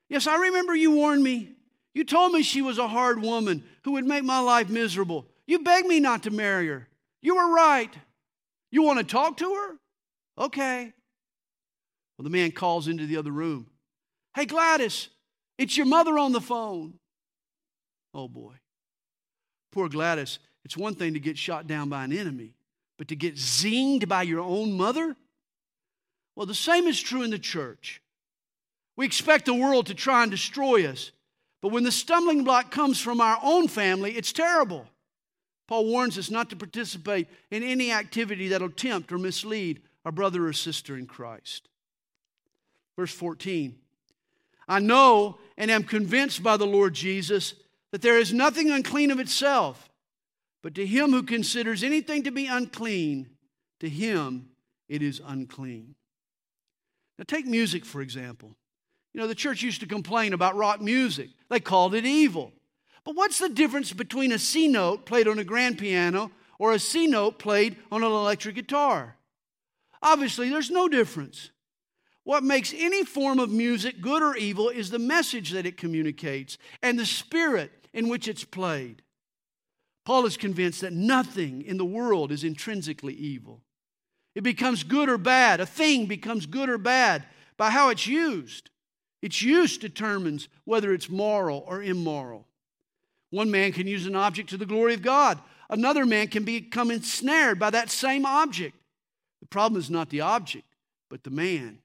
Yes, 0.10 0.26
I 0.26 0.38
remember 0.38 0.76
you 0.76 0.92
warned 0.92 1.24
me. 1.24 1.52
You 1.94 2.06
told 2.06 2.32
me 2.32 2.42
she 2.42 2.64
was 2.64 2.80
a 2.80 2.88
hard 2.88 3.22
woman 3.22 3.64
who 3.84 3.92
would 3.92 4.06
make 4.06 4.24
my 4.24 4.40
life 4.40 4.70
miserable. 4.70 5.28
You 5.46 5.60
begged 5.60 5.88
me 5.88 6.00
not 6.00 6.24
to 6.24 6.32
marry 6.32 6.68
her. 6.70 6.88
You 7.22 7.36
were 7.36 7.54
right. 7.54 7.94
You 8.72 8.82
want 8.82 8.98
to 8.98 9.06
talk 9.06 9.38
to 9.38 9.54
her? 9.54 9.78
Okay. 10.38 10.94
Well, 12.18 12.24
the 12.24 12.30
man 12.30 12.52
calls 12.52 12.88
into 12.88 13.06
the 13.06 13.18
other 13.18 13.32
room. 13.32 13.68
Hey, 14.36 14.46
Gladys, 14.46 15.10
it's 15.58 15.78
your 15.78 15.86
mother 15.86 16.18
on 16.18 16.32
the 16.32 16.42
phone. 16.42 16.96
Oh, 18.14 18.28
boy. 18.28 18.54
Poor 19.72 19.90
Gladys. 19.90 20.40
It's 20.64 20.78
one 20.78 20.96
thing 20.96 21.14
to 21.14 21.20
get 21.20 21.38
shot 21.38 21.68
down 21.68 21.90
by 21.90 22.04
an 22.04 22.12
enemy, 22.12 22.54
but 22.98 23.08
to 23.10 23.16
get 23.16 23.36
zinged 23.36 24.08
by 24.08 24.24
your 24.24 24.40
own 24.42 24.74
mother? 24.74 25.16
Well, 26.36 26.46
the 26.46 26.56
same 26.56 26.88
is 26.88 27.00
true 27.00 27.22
in 27.22 27.30
the 27.30 27.40
church. 27.40 28.02
We 28.98 29.06
expect 29.06 29.46
the 29.46 29.54
world 29.54 29.88
to 29.88 29.94
try 29.94 30.24
and 30.24 30.32
destroy 30.32 30.88
us, 30.88 31.12
but 31.62 31.72
when 31.72 31.84
the 31.84 31.92
stumbling 31.92 32.44
block 32.44 32.72
comes 32.72 33.00
from 33.00 33.22
our 33.22 33.38
own 33.44 33.68
family, 33.68 34.18
it's 34.18 34.34
terrible. 34.34 34.88
Paul 35.68 35.86
warns 35.86 36.18
us 36.18 36.32
not 36.32 36.50
to 36.50 36.56
participate 36.56 37.28
in 37.52 37.64
any 37.64 37.92
activity 37.92 38.50
that'll 38.50 38.70
tempt 38.70 39.12
or 39.12 39.18
mislead 39.18 39.82
our 40.06 40.12
brother 40.12 40.48
or 40.48 40.54
sister 40.54 40.96
in 40.96 41.08
Christ. 41.08 41.68
Verse 42.96 43.14
14 43.14 43.76
I 44.68 44.80
know 44.80 45.38
and 45.58 45.70
am 45.70 45.84
convinced 45.84 46.42
by 46.42 46.58
the 46.58 46.66
Lord 46.66 46.94
Jesus 46.94 47.56
that 47.92 48.02
there 48.02 48.18
is 48.18 48.34
nothing 48.34 48.72
unclean 48.72 49.12
of 49.12 49.20
itself, 49.20 49.90
but 50.62 50.76
to 50.76 50.86
him 50.86 51.12
who 51.12 51.24
considers 51.24 51.84
anything 51.84 52.24
to 52.24 52.32
be 52.32 52.48
unclean, 52.48 53.30
to 53.80 53.90
him 53.90 54.50
it 54.90 55.02
is 55.02 55.22
unclean. 55.26 55.96
Now, 57.18 57.26
take 57.28 57.46
music, 57.46 57.86
for 57.86 58.02
example. 58.02 58.56
You 59.14 59.22
know, 59.22 59.28
the 59.28 59.36
church 59.36 59.62
used 59.62 59.80
to 59.80 59.88
complain 59.88 60.34
about 60.34 60.58
rock 60.58 60.82
music, 60.82 61.30
they 61.50 61.60
called 61.60 61.96
it 61.96 62.06
evil. 62.06 62.52
But 63.06 63.16
what's 63.16 63.38
the 63.38 63.50
difference 63.50 63.94
between 63.94 64.32
a 64.32 64.40
C 64.40 64.68
note 64.68 65.06
played 65.06 65.28
on 65.28 65.38
a 65.38 65.44
grand 65.44 65.78
piano 65.78 66.32
or 66.58 66.74
a 66.74 66.80
C 66.80 67.06
note 67.06 67.38
played 67.38 67.78
on 67.92 68.04
an 68.04 68.12
electric 68.12 68.56
guitar? 68.56 69.16
Obviously, 70.06 70.50
there's 70.50 70.70
no 70.70 70.88
difference. 70.88 71.50
What 72.26 72.44
makes 72.44 72.76
any 72.78 73.04
form 73.04 73.40
of 73.40 73.50
music 73.50 74.02
good 74.02 74.22
or 74.22 74.38
evil 74.38 74.70
is 74.70 74.92
the 74.92 75.00
message 75.00 75.50
that 75.50 75.66
it 75.66 75.78
communicates 75.78 76.60
and 76.84 76.98
the 76.98 77.08
spirit 77.08 77.72
in 77.92 78.08
which 78.08 78.28
it's 78.28 78.44
played. 78.44 79.02
Paul 80.06 80.28
is 80.28 80.38
convinced 80.38 80.82
that 80.82 80.94
nothing 80.94 81.64
in 81.64 81.78
the 81.78 81.86
world 81.86 82.32
is 82.32 82.44
intrinsically 82.44 83.16
evil. 83.16 83.62
It 84.36 84.44
becomes 84.44 84.84
good 84.84 85.10
or 85.10 85.18
bad. 85.18 85.60
A 85.60 85.66
thing 85.66 86.06
becomes 86.06 86.46
good 86.46 86.70
or 86.70 86.78
bad 86.78 87.26
by 87.58 87.72
how 87.72 87.90
it's 87.90 88.06
used. 88.06 88.70
Its 89.24 89.42
use 89.42 89.76
determines 89.76 90.50
whether 90.66 90.94
it's 90.94 91.10
moral 91.10 91.64
or 91.66 91.82
immoral. 91.82 92.48
One 93.32 93.50
man 93.50 93.72
can 93.72 93.88
use 93.88 94.06
an 94.06 94.16
object 94.16 94.50
to 94.50 94.58
the 94.58 94.68
glory 94.68 94.94
of 94.94 95.02
God, 95.02 95.40
another 95.68 96.06
man 96.06 96.28
can 96.28 96.44
become 96.44 96.92
ensnared 96.92 97.58
by 97.58 97.72
that 97.72 97.90
same 97.90 98.24
object. 98.24 98.78
The 99.42 99.48
problem 99.48 99.80
is 99.80 99.90
not 99.90 100.10
the 100.10 100.22
object, 100.22 100.66
but 101.10 101.24
the 101.24 101.30
man. 101.30 101.80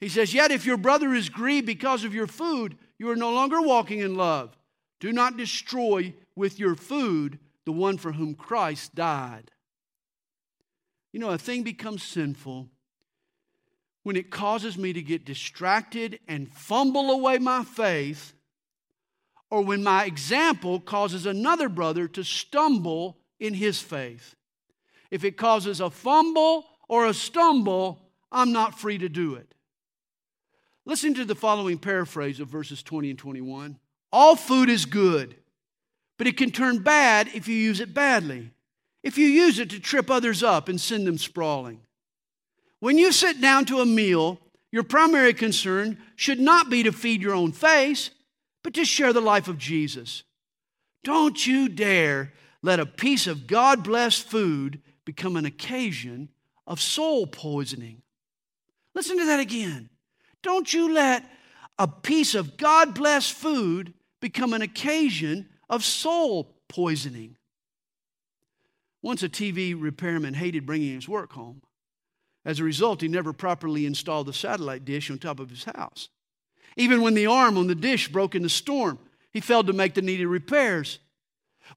He 0.00 0.08
says, 0.08 0.32
Yet 0.32 0.50
if 0.50 0.64
your 0.64 0.76
brother 0.76 1.12
is 1.12 1.28
grieved 1.28 1.66
because 1.66 2.04
of 2.04 2.14
your 2.14 2.26
food, 2.26 2.78
you 2.98 3.10
are 3.10 3.16
no 3.16 3.32
longer 3.32 3.60
walking 3.60 4.00
in 4.00 4.16
love. 4.16 4.56
Do 5.00 5.12
not 5.12 5.36
destroy 5.36 6.14
with 6.34 6.58
your 6.58 6.74
food 6.74 7.38
the 7.64 7.72
one 7.72 7.98
for 7.98 8.12
whom 8.12 8.34
Christ 8.34 8.94
died. 8.94 9.50
You 11.12 11.20
know, 11.20 11.30
a 11.30 11.38
thing 11.38 11.62
becomes 11.62 12.02
sinful 12.02 12.68
when 14.02 14.16
it 14.16 14.30
causes 14.30 14.78
me 14.78 14.92
to 14.92 15.02
get 15.02 15.24
distracted 15.24 16.18
and 16.26 16.52
fumble 16.54 17.10
away 17.10 17.38
my 17.38 17.64
faith, 17.64 18.32
or 19.50 19.62
when 19.62 19.82
my 19.82 20.04
example 20.04 20.80
causes 20.80 21.26
another 21.26 21.68
brother 21.68 22.08
to 22.08 22.24
stumble 22.24 23.18
in 23.38 23.54
his 23.54 23.80
faith. 23.80 24.34
If 25.10 25.24
it 25.24 25.36
causes 25.36 25.80
a 25.80 25.90
fumble 25.90 26.66
or 26.88 27.06
a 27.06 27.14
stumble, 27.14 28.00
I'm 28.30 28.52
not 28.52 28.78
free 28.78 28.98
to 28.98 29.08
do 29.08 29.34
it. 29.34 29.54
Listen 30.84 31.14
to 31.14 31.24
the 31.24 31.34
following 31.34 31.78
paraphrase 31.78 32.40
of 32.40 32.48
verses 32.48 32.82
20 32.82 33.10
and 33.10 33.18
21. 33.18 33.78
All 34.12 34.36
food 34.36 34.70
is 34.70 34.86
good, 34.86 35.34
but 36.16 36.26
it 36.26 36.36
can 36.36 36.50
turn 36.50 36.78
bad 36.78 37.28
if 37.34 37.46
you 37.46 37.54
use 37.54 37.80
it 37.80 37.92
badly. 37.92 38.50
If 39.02 39.18
you 39.18 39.26
use 39.26 39.58
it 39.58 39.70
to 39.70 39.80
trip 39.80 40.10
others 40.10 40.42
up 40.42 40.68
and 40.68 40.80
send 40.80 41.06
them 41.06 41.18
sprawling. 41.18 41.80
When 42.80 42.98
you 42.98 43.12
sit 43.12 43.40
down 43.40 43.64
to 43.66 43.80
a 43.80 43.86
meal, 43.86 44.40
your 44.70 44.82
primary 44.82 45.34
concern 45.34 45.98
should 46.16 46.40
not 46.40 46.70
be 46.70 46.82
to 46.82 46.92
feed 46.92 47.22
your 47.22 47.34
own 47.34 47.52
face, 47.52 48.10
but 48.62 48.74
to 48.74 48.84
share 48.84 49.12
the 49.12 49.20
life 49.20 49.48
of 49.48 49.58
Jesus. 49.58 50.24
Don't 51.04 51.46
you 51.46 51.68
dare 51.68 52.32
let 52.62 52.80
a 52.80 52.86
piece 52.86 53.26
of 53.26 53.46
God 53.46 53.84
blessed 53.84 54.24
food 54.24 54.80
become 55.08 55.36
an 55.36 55.46
occasion 55.46 56.28
of 56.66 56.82
soul 56.82 57.26
poisoning. 57.26 58.02
Listen 58.94 59.16
to 59.16 59.24
that 59.24 59.40
again. 59.40 59.88
Don't 60.42 60.70
you 60.70 60.92
let 60.92 61.24
a 61.78 61.88
piece 61.88 62.34
of 62.34 62.58
God 62.58 62.94
blessed 62.94 63.32
food 63.32 63.94
become 64.20 64.52
an 64.52 64.60
occasion 64.60 65.48
of 65.70 65.82
soul 65.82 66.58
poisoning. 66.68 67.38
Once 69.00 69.22
a 69.22 69.30
TV 69.30 69.74
repairman 69.74 70.34
hated 70.34 70.66
bringing 70.66 70.96
his 70.96 71.08
work 71.08 71.32
home. 71.32 71.62
As 72.44 72.60
a 72.60 72.64
result, 72.64 73.00
he 73.00 73.08
never 73.08 73.32
properly 73.32 73.86
installed 73.86 74.26
the 74.26 74.34
satellite 74.34 74.84
dish 74.84 75.10
on 75.10 75.16
top 75.16 75.40
of 75.40 75.48
his 75.48 75.64
house. 75.64 76.10
Even 76.76 77.00
when 77.00 77.14
the 77.14 77.24
arm 77.26 77.56
on 77.56 77.66
the 77.66 77.74
dish 77.74 78.08
broke 78.08 78.34
in 78.34 78.42
the 78.42 78.50
storm, 78.50 78.98
he 79.32 79.40
failed 79.40 79.68
to 79.68 79.72
make 79.72 79.94
the 79.94 80.02
needed 80.02 80.26
repairs. 80.26 80.98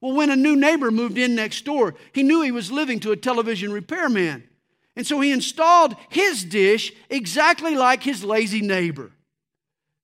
Well, 0.00 0.14
when 0.14 0.30
a 0.30 0.36
new 0.36 0.56
neighbor 0.56 0.90
moved 0.90 1.18
in 1.18 1.34
next 1.34 1.64
door, 1.64 1.94
he 2.12 2.22
knew 2.22 2.42
he 2.42 2.50
was 2.50 2.72
living 2.72 3.00
to 3.00 3.12
a 3.12 3.16
television 3.16 3.72
repairman. 3.72 4.48
And 4.96 5.06
so 5.06 5.20
he 5.20 5.30
installed 5.30 5.96
his 6.10 6.44
dish 6.44 6.92
exactly 7.08 7.74
like 7.74 8.02
his 8.02 8.24
lazy 8.24 8.60
neighbor. 8.60 9.12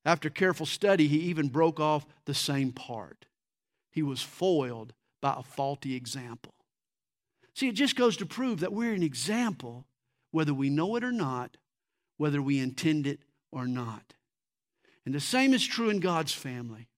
After 0.04 0.30
careful 0.30 0.66
study, 0.66 1.06
he 1.06 1.18
even 1.20 1.48
broke 1.48 1.80
off 1.80 2.06
the 2.24 2.34
same 2.34 2.72
part. 2.72 3.26
He 3.90 4.02
was 4.02 4.22
foiled 4.22 4.94
by 5.20 5.34
a 5.36 5.42
faulty 5.42 5.94
example. 5.94 6.54
See, 7.54 7.68
it 7.68 7.74
just 7.74 7.96
goes 7.96 8.16
to 8.18 8.26
prove 8.26 8.60
that 8.60 8.72
we're 8.72 8.94
an 8.94 9.02
example, 9.02 9.84
whether 10.30 10.54
we 10.54 10.70
know 10.70 10.96
it 10.96 11.04
or 11.04 11.12
not, 11.12 11.56
whether 12.16 12.40
we 12.40 12.58
intend 12.58 13.06
it 13.06 13.20
or 13.50 13.66
not. 13.66 14.14
And 15.04 15.14
the 15.14 15.20
same 15.20 15.52
is 15.52 15.66
true 15.66 15.90
in 15.90 16.00
God's 16.00 16.32
family. 16.32 16.88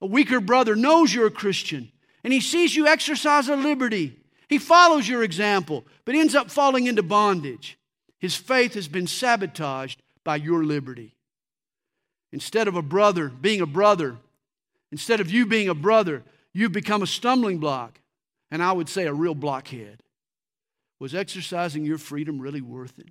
A 0.00 0.06
weaker 0.06 0.40
brother 0.40 0.74
knows 0.74 1.14
you're 1.14 1.26
a 1.26 1.30
Christian 1.30 1.92
and 2.24 2.32
he 2.32 2.40
sees 2.40 2.76
you 2.76 2.86
exercise 2.86 3.48
a 3.48 3.56
liberty. 3.56 4.18
He 4.48 4.58
follows 4.58 5.08
your 5.08 5.22
example, 5.22 5.84
but 6.04 6.14
ends 6.14 6.34
up 6.34 6.50
falling 6.50 6.86
into 6.86 7.02
bondage. 7.02 7.78
His 8.18 8.36
faith 8.36 8.74
has 8.74 8.88
been 8.88 9.06
sabotaged 9.06 10.02
by 10.24 10.36
your 10.36 10.64
liberty. 10.64 11.14
Instead 12.32 12.68
of 12.68 12.76
a 12.76 12.82
brother 12.82 13.28
being 13.28 13.60
a 13.60 13.66
brother, 13.66 14.16
instead 14.90 15.20
of 15.20 15.30
you 15.30 15.46
being 15.46 15.68
a 15.68 15.74
brother, 15.74 16.22
you've 16.52 16.72
become 16.72 17.02
a 17.02 17.06
stumbling 17.06 17.58
block, 17.58 18.00
and 18.50 18.62
I 18.62 18.72
would 18.72 18.88
say 18.88 19.06
a 19.06 19.14
real 19.14 19.34
blockhead. 19.34 20.02
Was 21.00 21.14
exercising 21.14 21.84
your 21.84 21.98
freedom 21.98 22.38
really 22.38 22.60
worth 22.60 22.98
it? 22.98 23.08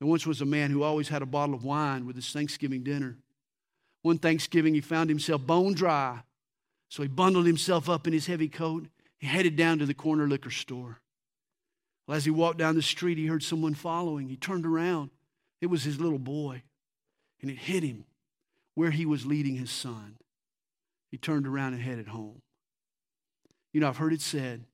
There 0.00 0.08
once 0.08 0.26
was 0.26 0.40
a 0.40 0.46
man 0.46 0.70
who 0.70 0.82
always 0.82 1.08
had 1.08 1.22
a 1.22 1.26
bottle 1.26 1.54
of 1.54 1.64
wine 1.64 2.06
with 2.06 2.16
his 2.16 2.30
Thanksgiving 2.30 2.82
dinner. 2.82 3.16
One 4.02 4.18
Thanksgiving, 4.18 4.74
he 4.74 4.80
found 4.80 5.08
himself 5.08 5.46
bone 5.46 5.74
dry, 5.74 6.20
so 6.88 7.02
he 7.02 7.08
bundled 7.08 7.46
himself 7.46 7.88
up 7.88 8.06
in 8.06 8.12
his 8.12 8.26
heavy 8.26 8.48
coat. 8.48 8.86
He 9.18 9.26
headed 9.26 9.56
down 9.56 9.78
to 9.78 9.86
the 9.86 9.94
corner 9.94 10.26
liquor 10.26 10.50
store. 10.50 11.00
Well, 12.06 12.16
as 12.16 12.24
he 12.24 12.30
walked 12.30 12.58
down 12.58 12.74
the 12.74 12.82
street, 12.82 13.18
he 13.18 13.26
heard 13.26 13.42
someone 13.42 13.74
following. 13.74 14.28
He 14.28 14.36
turned 14.36 14.66
around. 14.66 15.10
It 15.60 15.66
was 15.66 15.84
his 15.84 16.00
little 16.00 16.18
boy 16.18 16.62
and 17.40 17.50
it 17.50 17.58
hit 17.58 17.82
him 17.82 18.04
where 18.74 18.90
he 18.90 19.06
was 19.06 19.26
leading 19.26 19.56
his 19.56 19.70
son. 19.70 20.16
He 21.10 21.16
turned 21.16 21.46
around 21.46 21.74
and 21.74 21.82
headed 21.82 22.08
home. 22.08 22.42
You 23.72 23.80
know, 23.80 23.88
I've 23.88 23.96
heard 23.96 24.12
it 24.12 24.20
said 24.20 24.64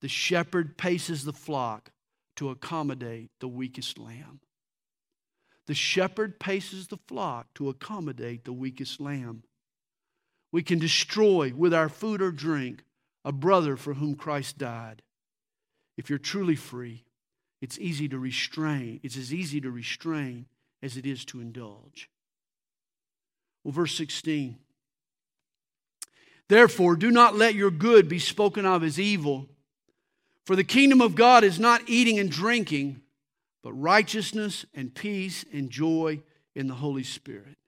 the 0.00 0.08
shepherd 0.08 0.76
paces 0.76 1.24
the 1.24 1.32
flock 1.32 1.90
to 2.36 2.50
accommodate 2.50 3.30
the 3.40 3.48
weakest 3.48 3.98
lamb. 3.98 4.40
The 5.66 5.74
shepherd 5.74 6.38
paces 6.38 6.86
the 6.86 6.98
flock 7.08 7.52
to 7.54 7.68
accommodate 7.68 8.44
the 8.44 8.52
weakest 8.52 9.00
lamb. 9.00 9.42
We 10.50 10.62
can 10.62 10.78
destroy 10.78 11.52
with 11.54 11.74
our 11.74 11.88
food 11.88 12.22
or 12.22 12.30
drink 12.30 12.84
a 13.24 13.32
brother 13.32 13.76
for 13.76 13.94
whom 13.94 14.14
Christ 14.14 14.58
died. 14.58 15.02
If 15.96 16.08
you're 16.08 16.18
truly 16.18 16.56
free, 16.56 17.04
it's 17.60 17.78
easy 17.78 18.08
to 18.08 18.18
restrain. 18.18 19.00
It's 19.02 19.16
as 19.16 19.34
easy 19.34 19.60
to 19.60 19.70
restrain 19.70 20.46
as 20.82 20.96
it 20.96 21.04
is 21.04 21.24
to 21.26 21.40
indulge. 21.40 22.08
Well, 23.64 23.72
verse 23.72 23.94
16. 23.96 24.56
Therefore, 26.48 26.96
do 26.96 27.10
not 27.10 27.36
let 27.36 27.54
your 27.54 27.70
good 27.70 28.08
be 28.08 28.18
spoken 28.18 28.64
of 28.64 28.82
as 28.82 28.98
evil, 28.98 29.48
for 30.46 30.56
the 30.56 30.64
kingdom 30.64 31.02
of 31.02 31.14
God 31.14 31.44
is 31.44 31.60
not 31.60 31.82
eating 31.86 32.18
and 32.18 32.30
drinking, 32.30 33.02
but 33.62 33.72
righteousness 33.74 34.64
and 34.72 34.94
peace 34.94 35.44
and 35.52 35.68
joy 35.68 36.22
in 36.54 36.68
the 36.68 36.74
Holy 36.74 37.02
Spirit. 37.02 37.58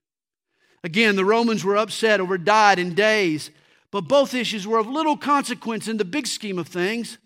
Again, 0.82 1.16
the 1.16 1.24
Romans 1.24 1.64
were 1.64 1.76
upset 1.76 2.20
over 2.20 2.38
diet 2.38 2.78
and 2.78 2.96
days, 2.96 3.50
but 3.90 4.02
both 4.02 4.34
issues 4.34 4.66
were 4.66 4.78
of 4.78 4.86
little 4.86 5.16
consequence 5.16 5.88
in 5.88 5.96
the 5.96 6.04
big 6.04 6.26
scheme 6.26 6.58
of 6.58 6.68
things. 6.68 7.18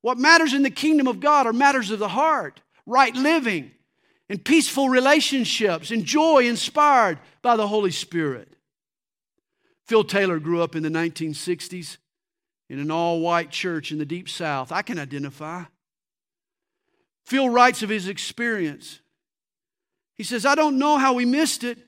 What 0.00 0.18
matters 0.18 0.54
in 0.54 0.62
the 0.62 0.70
kingdom 0.70 1.06
of 1.06 1.20
God 1.20 1.46
are 1.46 1.52
matters 1.52 1.90
of 1.90 1.98
the 1.98 2.08
heart, 2.08 2.60
right 2.86 3.14
living, 3.14 3.70
and 4.28 4.44
peaceful 4.44 4.88
relationships, 4.88 5.90
and 5.90 6.04
joy 6.04 6.46
inspired 6.46 7.18
by 7.42 7.56
the 7.56 7.66
Holy 7.66 7.90
Spirit. 7.90 8.52
Phil 9.86 10.04
Taylor 10.04 10.38
grew 10.38 10.62
up 10.62 10.76
in 10.76 10.82
the 10.82 10.90
1960s 10.90 11.96
in 12.68 12.78
an 12.78 12.90
all 12.90 13.20
white 13.20 13.50
church 13.50 13.90
in 13.90 13.98
the 13.98 14.04
deep 14.04 14.28
south. 14.28 14.70
I 14.70 14.82
can 14.82 14.98
identify. 14.98 15.64
Phil 17.24 17.48
writes 17.48 17.82
of 17.82 17.88
his 17.88 18.08
experience. 18.08 19.00
He 20.16 20.24
says, 20.24 20.44
I 20.44 20.54
don't 20.54 20.78
know 20.78 20.98
how 20.98 21.14
we 21.14 21.24
missed 21.24 21.64
it. 21.64 21.78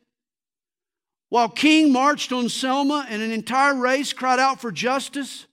While 1.31 1.49
King 1.49 1.93
marched 1.93 2.33
on 2.33 2.49
Selma 2.49 3.07
and 3.09 3.23
an 3.23 3.31
entire 3.31 3.75
race 3.75 4.13
cried 4.13 4.41
out 4.41 4.61
for 4.61 4.71
justice, 4.71 5.47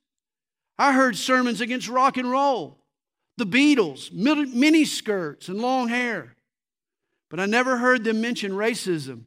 I 0.78 0.91
heard 0.93 1.15
sermons 1.15 1.61
against 1.61 1.88
rock 1.88 2.17
and 2.17 2.30
roll, 2.30 2.80
the 3.38 3.45
Beatles, 3.45 4.11
mini 4.11 4.86
skirts, 4.86 5.47
and 5.47 5.59
long 5.59 5.88
hair. 5.88 6.36
But 7.30 7.39
I 7.39 7.45
never 7.45 7.78
heard 7.78 8.03
them 8.03 8.21
mention 8.21 8.53
racism 8.53 9.25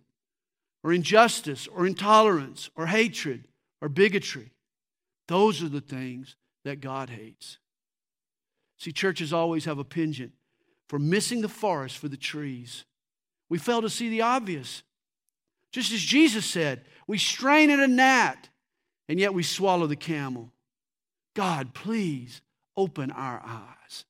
or 0.83 0.93
injustice 0.93 1.69
or 1.69 1.87
intolerance 1.87 2.69
or 2.75 2.87
hatred 2.87 3.47
or 3.81 3.89
bigotry. 3.89 4.51
Those 5.29 5.63
are 5.63 5.69
the 5.69 5.81
things 5.81 6.35
that 6.65 6.81
God 6.81 7.11
hates. 7.11 7.59
See, 8.79 8.91
churches 8.91 9.33
always 9.33 9.67
have 9.67 9.79
a 9.79 9.85
penchant 9.85 10.33
for 10.89 10.99
missing 10.99 11.43
the 11.43 11.49
forest 11.49 11.99
for 11.99 12.09
the 12.09 12.17
trees. 12.17 12.85
We 13.49 13.59
fail 13.59 13.83
to 13.83 13.91
see 13.91 14.09
the 14.09 14.23
obvious. 14.23 14.83
Just 15.73 15.93
as 15.93 16.01
Jesus 16.01 16.47
said, 16.47 16.85
we 17.07 17.19
strain 17.19 17.71
at 17.71 17.79
a 17.79 17.89
gnat 17.89 18.49
and 19.09 19.19
yet 19.19 19.35
we 19.35 19.43
swallow 19.43 19.87
the 19.87 19.97
camel. 19.97 20.53
God, 21.35 21.75
please 21.75 22.43
open 22.77 23.11
our 23.11 23.41
eyes. 23.45 24.05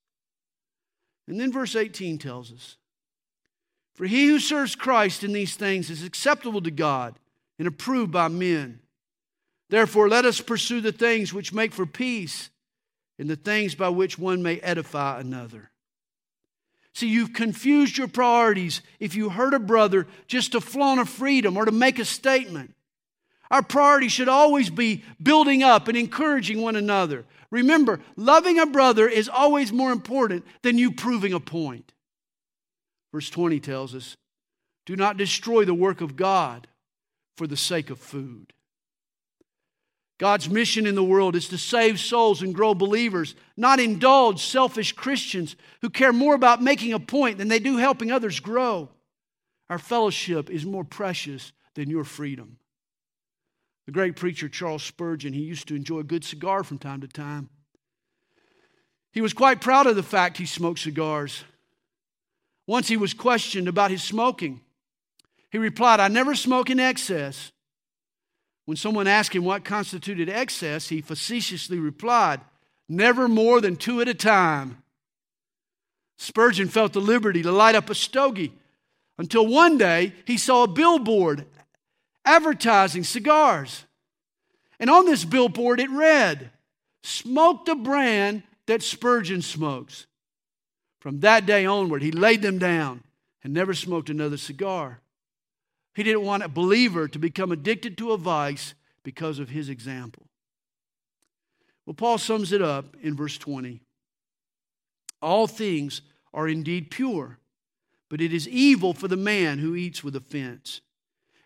And 1.28 1.40
then 1.40 1.52
verse 1.52 1.76
18 1.76 2.18
tells 2.18 2.52
us 2.52 2.76
For 3.94 4.06
he 4.06 4.26
who 4.26 4.38
serves 4.38 4.74
Christ 4.74 5.22
in 5.22 5.32
these 5.32 5.54
things 5.54 5.90
is 5.90 6.04
acceptable 6.04 6.62
to 6.62 6.70
God 6.70 7.18
and 7.58 7.68
approved 7.68 8.10
by 8.10 8.28
men. 8.28 8.80
Therefore, 9.68 10.08
let 10.08 10.24
us 10.24 10.40
pursue 10.40 10.80
the 10.80 10.92
things 10.92 11.32
which 11.32 11.52
make 11.52 11.72
for 11.72 11.86
peace 11.86 12.50
and 13.18 13.30
the 13.30 13.36
things 13.36 13.74
by 13.74 13.88
which 13.88 14.18
one 14.18 14.42
may 14.42 14.58
edify 14.60 15.20
another. 15.20 15.70
See, 17.00 17.08
you've 17.08 17.32
confused 17.32 17.96
your 17.96 18.08
priorities 18.08 18.82
if 18.98 19.14
you 19.14 19.30
hurt 19.30 19.54
a 19.54 19.58
brother 19.58 20.06
just 20.26 20.52
to 20.52 20.60
flaunt 20.60 21.00
a 21.00 21.06
freedom 21.06 21.56
or 21.56 21.64
to 21.64 21.72
make 21.72 21.98
a 21.98 22.04
statement. 22.04 22.74
Our 23.50 23.62
priority 23.62 24.08
should 24.08 24.28
always 24.28 24.68
be 24.68 25.02
building 25.22 25.62
up 25.62 25.88
and 25.88 25.96
encouraging 25.96 26.60
one 26.60 26.76
another. 26.76 27.24
Remember, 27.50 28.00
loving 28.16 28.58
a 28.58 28.66
brother 28.66 29.08
is 29.08 29.30
always 29.30 29.72
more 29.72 29.92
important 29.92 30.44
than 30.60 30.76
you 30.76 30.92
proving 30.92 31.32
a 31.32 31.40
point. 31.40 31.90
Verse 33.14 33.30
20 33.30 33.60
tells 33.60 33.94
us 33.94 34.18
do 34.84 34.94
not 34.94 35.16
destroy 35.16 35.64
the 35.64 35.72
work 35.72 36.02
of 36.02 36.16
God 36.16 36.68
for 37.38 37.46
the 37.46 37.56
sake 37.56 37.88
of 37.88 37.98
food. 37.98 38.52
God's 40.20 40.50
mission 40.50 40.86
in 40.86 40.96
the 40.96 41.02
world 41.02 41.34
is 41.34 41.48
to 41.48 41.56
save 41.56 41.98
souls 41.98 42.42
and 42.42 42.54
grow 42.54 42.74
believers, 42.74 43.34
not 43.56 43.80
indulge 43.80 44.44
selfish 44.44 44.92
Christians 44.92 45.56
who 45.80 45.88
care 45.88 46.12
more 46.12 46.34
about 46.34 46.62
making 46.62 46.92
a 46.92 47.00
point 47.00 47.38
than 47.38 47.48
they 47.48 47.58
do 47.58 47.78
helping 47.78 48.12
others 48.12 48.38
grow. 48.38 48.90
Our 49.70 49.78
fellowship 49.78 50.50
is 50.50 50.66
more 50.66 50.84
precious 50.84 51.52
than 51.74 51.88
your 51.88 52.04
freedom. 52.04 52.58
The 53.86 53.92
great 53.92 54.14
preacher 54.14 54.50
Charles 54.50 54.82
Spurgeon, 54.82 55.32
he 55.32 55.40
used 55.40 55.68
to 55.68 55.74
enjoy 55.74 56.00
a 56.00 56.04
good 56.04 56.22
cigar 56.22 56.64
from 56.64 56.76
time 56.76 57.00
to 57.00 57.08
time. 57.08 57.48
He 59.12 59.22
was 59.22 59.32
quite 59.32 59.62
proud 59.62 59.86
of 59.86 59.96
the 59.96 60.02
fact 60.02 60.36
he 60.36 60.44
smoked 60.44 60.80
cigars. 60.80 61.44
Once 62.66 62.88
he 62.88 62.98
was 62.98 63.14
questioned 63.14 63.68
about 63.68 63.90
his 63.90 64.02
smoking. 64.02 64.60
He 65.50 65.56
replied, 65.56 65.98
I 65.98 66.08
never 66.08 66.34
smoke 66.34 66.68
in 66.68 66.78
excess. 66.78 67.52
When 68.70 68.76
someone 68.76 69.08
asked 69.08 69.34
him 69.34 69.42
what 69.42 69.64
constituted 69.64 70.28
excess, 70.28 70.90
he 70.90 71.00
facetiously 71.00 71.80
replied, 71.80 72.40
Never 72.88 73.26
more 73.26 73.60
than 73.60 73.74
two 73.74 74.00
at 74.00 74.06
a 74.06 74.14
time. 74.14 74.84
Spurgeon 76.18 76.68
felt 76.68 76.92
the 76.92 77.00
liberty 77.00 77.42
to 77.42 77.50
light 77.50 77.74
up 77.74 77.90
a 77.90 77.96
stogie 77.96 78.52
until 79.18 79.44
one 79.44 79.76
day 79.76 80.12
he 80.24 80.38
saw 80.38 80.62
a 80.62 80.68
billboard 80.68 81.46
advertising 82.24 83.02
cigars. 83.02 83.86
And 84.78 84.88
on 84.88 85.04
this 85.04 85.24
billboard 85.24 85.80
it 85.80 85.90
read, 85.90 86.52
Smoke 87.02 87.64
the 87.64 87.74
brand 87.74 88.44
that 88.66 88.84
Spurgeon 88.84 89.42
smokes. 89.42 90.06
From 91.00 91.18
that 91.20 91.44
day 91.44 91.66
onward, 91.66 92.02
he 92.02 92.12
laid 92.12 92.40
them 92.40 92.60
down 92.60 93.02
and 93.42 93.52
never 93.52 93.74
smoked 93.74 94.10
another 94.10 94.36
cigar. 94.36 95.00
He 95.94 96.02
didn't 96.02 96.24
want 96.24 96.42
a 96.42 96.48
believer 96.48 97.08
to 97.08 97.18
become 97.18 97.52
addicted 97.52 97.98
to 97.98 98.12
a 98.12 98.16
vice 98.16 98.74
because 99.02 99.38
of 99.38 99.50
his 99.50 99.68
example. 99.68 100.26
Well, 101.84 101.94
Paul 101.94 102.18
sums 102.18 102.52
it 102.52 102.62
up 102.62 102.96
in 103.02 103.16
verse 103.16 103.36
20. 103.38 103.80
All 105.20 105.46
things 105.46 106.02
are 106.32 106.48
indeed 106.48 106.90
pure, 106.90 107.38
but 108.08 108.20
it 108.20 108.32
is 108.32 108.48
evil 108.48 108.94
for 108.94 109.08
the 109.08 109.16
man 109.16 109.58
who 109.58 109.74
eats 109.74 110.04
with 110.04 110.14
offense. 110.16 110.80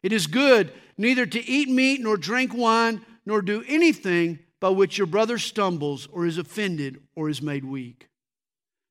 It 0.02 0.12
is 0.12 0.26
good 0.26 0.72
neither 0.98 1.24
to 1.24 1.48
eat 1.48 1.68
meat 1.68 2.02
nor 2.02 2.16
drink 2.16 2.52
wine 2.54 3.00
nor 3.24 3.40
do 3.40 3.64
anything 3.66 4.38
by 4.60 4.68
which 4.68 4.98
your 4.98 5.06
brother 5.06 5.38
stumbles 5.38 6.06
or 6.12 6.26
is 6.26 6.38
offended 6.38 7.00
or 7.14 7.28
is 7.28 7.40
made 7.40 7.64
weak. 7.64 8.08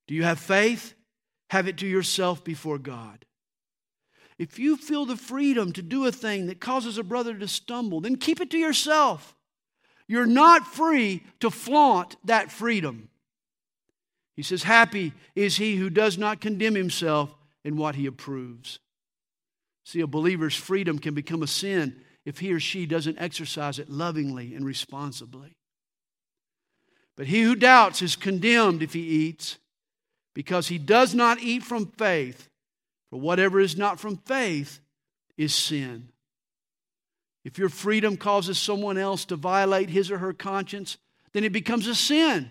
Do 0.08 0.16
you 0.16 0.24
have 0.24 0.40
faith? 0.40 0.94
Have 1.50 1.68
it 1.68 1.78
to 1.78 1.88
yourself 1.88 2.44
before 2.44 2.80
God. 2.80 3.26
If 4.38 4.58
you 4.58 4.78
feel 4.78 5.06
the 5.06 5.16
freedom 5.16 5.72
to 5.74 5.82
do 5.82 6.06
a 6.06 6.12
thing 6.12 6.48
that 6.48 6.60
causes 6.60 6.98
a 6.98 7.04
brother 7.04 7.34
to 7.36 7.48
stumble, 7.48 8.02
then 8.02 8.16
keep 8.16 8.42
it 8.42 8.50
to 8.52 8.58
yourself. 8.58 9.36
You're 10.08 10.26
not 10.26 10.68
free 10.68 11.24
to 11.40 11.50
flaunt 11.50 12.16
that 12.26 12.52
freedom. 12.52 13.10
He 14.36 14.44
says, 14.44 14.64
Happy 14.64 15.14
is 15.36 15.58
he 15.58 15.76
who 15.76 15.90
does 15.90 16.18
not 16.18 16.42
condemn 16.42 16.76
himself 16.76 17.34
in 17.64 17.78
what 17.78 17.96
he 17.96 18.06
approves. 18.06 18.80
See, 19.86 20.02
a 20.02 20.08
believer's 20.08 20.56
freedom 20.56 21.00
can 21.00 21.14
become 21.14 21.44
a 21.44 21.48
sin 21.48 22.02
if 22.26 22.40
he 22.40 22.52
or 22.54 22.60
she 22.60 22.86
doesn't 22.86 23.20
exercise 23.20 23.80
it 23.80 23.90
lovingly 23.90 24.56
and 24.56 24.66
responsibly. 24.66 25.56
But 27.16 27.28
he 27.28 27.44
who 27.44 27.56
doubts 27.56 28.02
is 28.02 28.16
condemned 28.16 28.82
if 28.82 28.94
he 28.94 29.02
eats, 29.02 29.58
because 30.34 30.68
he 30.68 30.78
does 30.78 31.14
not 31.14 31.40
eat 31.40 31.64
from 31.64 31.86
faith. 31.86 32.50
For 33.14 33.20
whatever 33.20 33.60
is 33.60 33.78
not 33.78 34.00
from 34.00 34.18
faith 34.18 34.80
is 35.38 35.54
sin. 35.54 36.10
If 37.46 37.60
your 37.60 37.70
freedom 37.70 38.18
causes 38.18 38.58
someone 38.58 38.98
else 38.98 39.24
to 39.26 39.36
violate 39.36 39.92
his 39.92 40.10
or 40.10 40.18
her 40.18 40.34
conscience, 40.34 40.98
then 41.32 41.44
it 41.44 41.52
becomes 41.54 41.86
a 41.86 41.94
sin. 41.94 42.50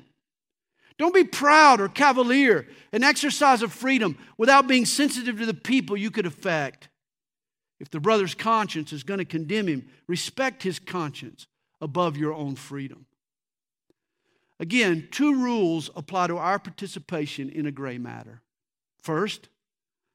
Don't 0.98 1.12
be 1.12 1.24
proud 1.24 1.80
or 1.80 1.88
cavalier, 1.88 2.68
an 2.92 3.02
exercise 3.02 3.62
of 3.62 3.72
freedom 3.72 4.16
without 4.38 4.68
being 4.68 4.84
sensitive 4.84 5.36
to 5.40 5.46
the 5.46 5.52
people 5.52 5.96
you 5.96 6.12
could 6.12 6.26
affect. 6.26 6.88
If 7.80 7.90
the 7.90 7.98
brother's 7.98 8.36
conscience 8.36 8.92
is 8.92 9.02
going 9.02 9.18
to 9.18 9.24
condemn 9.24 9.66
him, 9.66 9.88
respect 10.06 10.62
his 10.62 10.78
conscience 10.78 11.48
above 11.80 12.16
your 12.16 12.34
own 12.34 12.54
freedom. 12.54 13.06
Again, 14.60 15.08
two 15.10 15.42
rules 15.42 15.90
apply 15.96 16.28
to 16.28 16.38
our 16.38 16.60
participation 16.60 17.50
in 17.50 17.66
a 17.66 17.72
gray 17.72 17.98
matter. 17.98 18.42
First, 19.02 19.48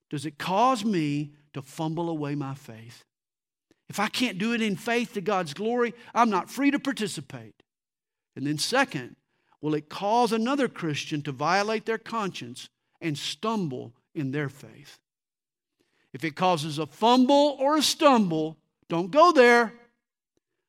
does 0.09 0.25
it 0.25 0.37
cause 0.37 0.85
me 0.85 1.33
to 1.53 1.61
fumble 1.61 2.09
away 2.09 2.35
my 2.35 2.53
faith? 2.53 3.03
If 3.89 3.99
I 3.99 4.07
can't 4.07 4.37
do 4.37 4.53
it 4.53 4.61
in 4.61 4.75
faith 4.75 5.13
to 5.13 5.21
God's 5.21 5.53
glory, 5.53 5.93
I'm 6.13 6.29
not 6.29 6.49
free 6.49 6.71
to 6.71 6.79
participate. 6.79 7.55
And 8.35 8.45
then, 8.45 8.57
second, 8.57 9.15
will 9.61 9.73
it 9.73 9.89
cause 9.89 10.31
another 10.31 10.67
Christian 10.67 11.21
to 11.23 11.31
violate 11.31 11.85
their 11.85 11.97
conscience 11.97 12.69
and 13.01 13.17
stumble 13.17 13.93
in 14.13 14.31
their 14.31 14.49
faith? 14.49 14.99
If 16.13 16.23
it 16.23 16.35
causes 16.35 16.79
a 16.79 16.85
fumble 16.85 17.57
or 17.59 17.77
a 17.77 17.81
stumble, 17.81 18.57
don't 18.89 19.11
go 19.11 19.31
there. 19.31 19.73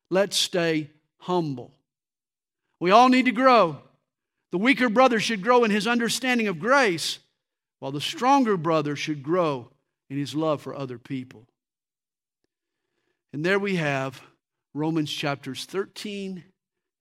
Let's 0.09 0.37
stay 0.37 0.89
humble. 1.17 1.73
We 2.79 2.91
all 2.91 3.09
need 3.09 3.25
to 3.25 3.31
grow. 3.31 3.77
The 4.51 4.57
weaker 4.57 4.89
brother 4.89 5.19
should 5.19 5.43
grow 5.43 5.63
in 5.63 5.71
his 5.71 5.87
understanding 5.87 6.47
of 6.47 6.59
grace 6.59 7.19
while 7.79 7.91
the 7.91 8.01
stronger 8.01 8.57
brother 8.57 8.95
should 8.95 9.23
grow 9.23 9.69
in 10.09 10.17
his 10.17 10.35
love 10.35 10.61
for 10.61 10.75
other 10.75 10.97
people. 10.97 11.45
And 13.31 13.45
there 13.45 13.59
we 13.59 13.75
have 13.75 14.21
Romans 14.73 15.11
chapters 15.11 15.65
13 15.65 16.43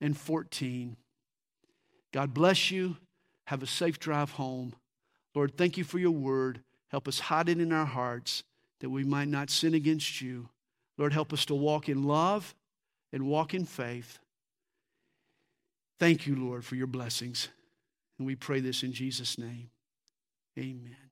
and 0.01 0.17
14. 0.17 0.97
God 2.13 2.35
bless 2.35 2.71
you. 2.71 2.97
Have 3.47 3.63
a 3.63 3.67
safe 3.67 3.99
drive 3.99 4.33
home. 4.33 4.75
Lord, 5.35 5.57
thank 5.57 5.77
you 5.77 5.85
for 5.85 5.99
your 5.99 6.11
word. 6.11 6.61
Help 6.89 7.09
us 7.09 7.19
hide 7.19 7.49
it 7.49 7.61
in 7.61 7.73
our 7.73 7.87
hearts 7.87 8.43
that 8.81 8.91
we 8.91 9.05
might 9.05 9.29
not 9.29 9.51
sin 9.51 9.75
against 9.75 10.21
you. 10.21 10.49
Lord, 10.97 11.13
help 11.13 11.33
us 11.33 11.45
to 11.47 11.55
walk 11.55 11.89
in 11.89 12.05
love 12.05 12.55
and 13.13 13.27
walk 13.27 13.55
in 13.55 13.65
faith. 13.65 14.19
Thank 15.99 16.27
you, 16.27 16.37
Lord, 16.37 16.65
for 16.65 16.77
your 16.77 16.87
blessings. 16.87 17.49
And 18.19 18.27
we 18.27 18.35
pray 18.35 18.61
this 18.61 18.83
in 18.83 18.93
Jesus' 18.93 19.39
name. 19.39 19.71
Amen. 20.59 21.08